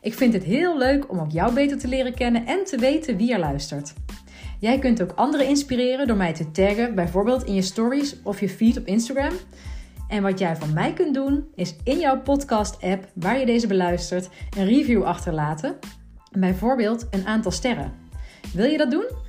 Ik 0.00 0.14
vind 0.14 0.32
het 0.32 0.44
heel 0.44 0.78
leuk 0.78 1.10
om 1.10 1.18
ook 1.18 1.30
jou 1.30 1.54
beter 1.54 1.78
te 1.78 1.88
leren 1.88 2.14
kennen 2.14 2.46
en 2.46 2.64
te 2.64 2.78
weten 2.78 3.16
wie 3.16 3.32
er 3.32 3.38
luistert. 3.38 3.94
Jij 4.58 4.78
kunt 4.78 5.02
ook 5.02 5.12
anderen 5.14 5.46
inspireren 5.46 6.06
door 6.06 6.16
mij 6.16 6.34
te 6.34 6.50
taggen, 6.50 6.94
bijvoorbeeld 6.94 7.44
in 7.44 7.54
je 7.54 7.62
stories 7.62 8.16
of 8.22 8.40
je 8.40 8.48
feed 8.48 8.78
op 8.78 8.86
Instagram. 8.86 9.32
En 10.08 10.22
wat 10.22 10.38
jij 10.38 10.56
van 10.56 10.72
mij 10.72 10.92
kunt 10.92 11.14
doen, 11.14 11.44
is 11.54 11.76
in 11.84 11.98
jouw 11.98 12.20
podcast-app 12.20 13.08
waar 13.14 13.38
je 13.38 13.46
deze 13.46 13.66
beluistert 13.66 14.28
een 14.56 14.66
review 14.66 15.02
achterlaten. 15.02 15.78
Bijvoorbeeld 16.38 17.06
een 17.10 17.26
aantal 17.26 17.52
sterren. 17.52 17.92
Wil 18.52 18.66
je 18.66 18.78
dat 18.78 18.90
doen? 18.90 19.28